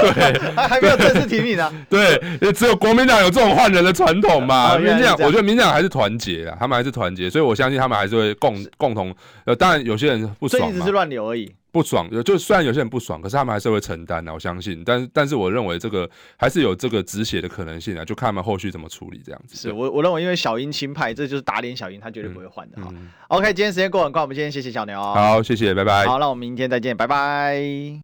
[0.01, 1.71] 对，还没有正式提名呢。
[1.91, 4.79] 对，也只有国民党有这种换人的传统嘛。
[4.79, 9.15] 民进党，我觉得民进党还是团结啊，他们还是团结，所以我相信他们还是会共 共同。
[9.45, 11.55] 呃，当然有些人不爽，所以只是乱流而已。
[11.73, 14.83] 不爽，就虽然有些人不爽，可是他们还是会承担的，我相信。
[14.85, 19.57] 但但是我认为这个还是有这个止血的可能性啊，就看他们后续怎么处理这样子。
[19.57, 22.77] 是我我认为，因为小英亲派，这就是打脸小英，他绝对不会换的。
[22.83, 25.03] 哈、嗯嗯、OK，今天时间过很快，我们今天谢谢小牛。
[25.03, 26.07] 好，谢谢，拜拜。
[26.07, 28.01] 好，那我们明天再见，拜拜。